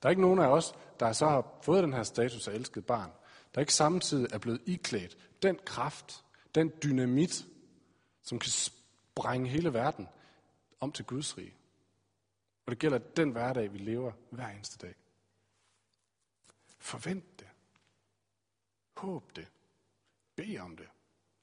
der 0.01 0.07
er 0.07 0.09
ikke 0.09 0.21
nogen 0.21 0.39
af 0.39 0.47
os, 0.47 0.73
der 0.99 1.13
så 1.13 1.25
har 1.25 1.59
fået 1.61 1.83
den 1.83 1.93
her 1.93 2.03
status 2.03 2.47
af 2.47 2.53
elsket 2.53 2.85
barn, 2.85 3.11
der 3.55 3.61
ikke 3.61 3.73
samtidig 3.73 4.27
er 4.33 4.37
blevet 4.37 4.61
iklædt 4.65 5.17
den 5.41 5.59
kraft, 5.65 6.23
den 6.55 6.71
dynamit, 6.83 7.45
som 8.23 8.39
kan 8.39 8.51
sprænge 8.51 9.49
hele 9.49 9.73
verden 9.73 10.07
om 10.79 10.91
til 10.91 11.05
Guds 11.05 11.37
rige. 11.37 11.55
Og 12.65 12.71
det 12.71 12.79
gælder 12.79 12.97
den 12.97 13.31
hverdag, 13.31 13.73
vi 13.73 13.77
lever 13.77 14.11
hver 14.29 14.47
eneste 14.47 14.87
dag. 14.87 14.95
Forvent 16.77 17.39
det. 17.39 17.47
Håb 18.97 19.35
det. 19.35 19.47
Bed 20.35 20.59
om 20.59 20.77
det. 20.77 20.89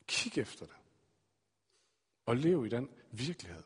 Kig 0.08 0.38
efter 0.38 0.66
det. 0.66 0.76
Og 2.26 2.36
lev 2.36 2.66
i 2.66 2.68
den 2.68 2.90
virkelighed. 3.12 3.62